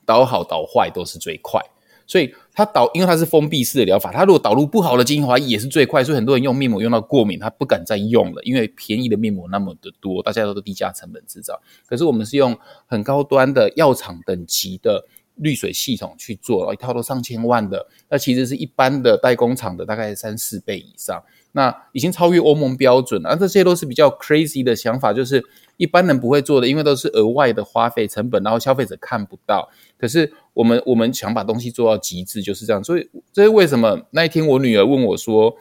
[0.05, 1.63] 导好导坏都是最快。
[2.05, 6.03] 所以它导，因为它是封闭式的疗法，它如果导入不好的精华也是最快。
[6.03, 11.63] 所以很多人用面膜用到过敏，他不敢再用了，因为便宜的面膜那么的多，大家都是低价成本制造。
[11.87, 21.23] 可是我们是用很高端的药厂等级的滤水系统去做，一套都上千万的，那其实是一般的代工厂的大概三四倍以上，
[21.53, 23.31] 那已经超越欧盟标准了。
[23.31, 25.45] 而这些都是比较 crazy 的想法，就是
[25.77, 29.71] 一般人不会做的，因为都是额外的花费成本，然后消费者看不到。
[29.99, 32.83] 可是我们我们想把东西做到极致，就是这样。
[32.83, 35.57] 所以这是为什么那一天我女儿问我说：“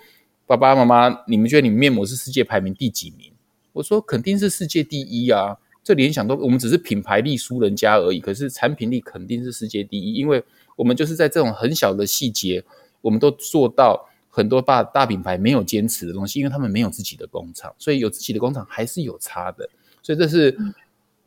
[0.47, 3.31] 爸爸妈妈，你们觉得你们面膜是世界排名第几名？”
[3.73, 5.57] 我说：“肯定是世界第一啊！
[5.83, 10.43] 这联想都我们只是品牌力输人家而已，可是产品力肯定是世界第一，因为
[10.75, 12.63] 我们就是在这种很小的细节，
[13.01, 19.69] 我们都做到很多大大品牌没有坚持的东西，因为他们没有自己的工厂，所以有自己的工厂还是有差的。
[20.01, 20.57] 所以这是。”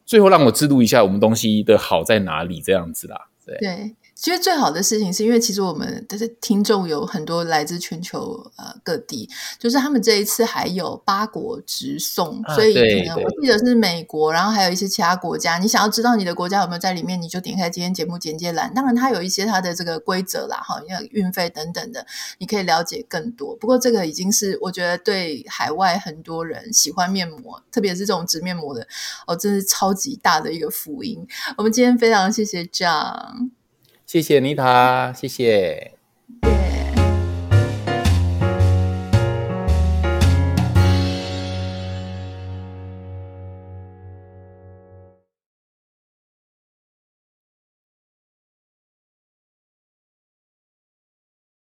[0.06, 3.56] 最后让我知道一下我们东西的好在哪里，这样子啦，对。
[3.56, 15.58] 对其实最好的事情是因为其实我们的听众有很多来自全球呃各地，就是他们这一次还有八国直送，啊、所以可能我记得是美国，然后还有一些其他国家。
[15.58, 18.72] 你想要知道你的国家有没有在里面，你就点开今天节目简介栏。
[18.72, 22.06] 当然，它有一些它的这个规则啦，哈，要运费等等的，
[22.38, 23.54] 你可以了解更多。
[23.56, 28.88] 不过这个已经是我觉得对海外很多人喜欢面膜，特别是这种直面膜的，
[29.26, 31.28] 哦，真是超级大的一个福音。
[31.58, 33.50] 我们今天非常谢谢 John。
[34.14, 36.03] 谢谢妮塔，谢谢。